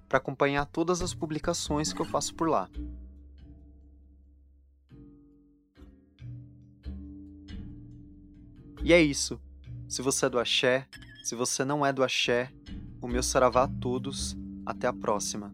para 0.09 0.19
acompanhar 0.19 0.67
todas 0.67 1.01
as 1.01 1.15
publicações 1.15 1.93
que 1.93 2.03
eu 2.03 2.05
faço 2.05 2.35
por 2.35 2.49
lá. 2.49 2.69
E 8.83 8.93
é 8.93 9.01
isso. 9.01 9.41
Se 9.89 10.03
você 10.03 10.27
é 10.27 10.29
do 10.29 10.39
axé, 10.39 10.87
se 11.25 11.35
você 11.35 11.65
não 11.65 11.85
é 11.85 11.93
do 11.93 12.05
axé, 12.05 12.53
o 13.01 13.09
meu 13.09 13.23
saravá 13.23 13.65
a 13.65 13.69
todos. 13.69 14.37
Até 14.67 14.87
a 14.87 14.93
próxima. 14.93 15.51